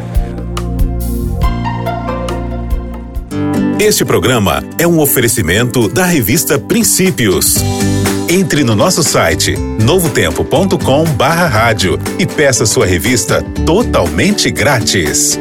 Este 3.79 4.05
programa 4.05 4.65
é 4.77 4.85
um 4.85 4.99
oferecimento 4.99 5.89
da 5.89 6.05
revista 6.05 6.59
Princípios. 6.59 7.55
Entre 8.29 8.65
no 8.65 8.75
nosso 8.75 9.05
site 9.05 9.57
novotempo.com/barra 9.57 11.73
e 12.19 12.27
peça 12.27 12.67
sua 12.67 12.85
revista 12.85 13.41
totalmente 13.65 14.51
grátis. 14.51 15.39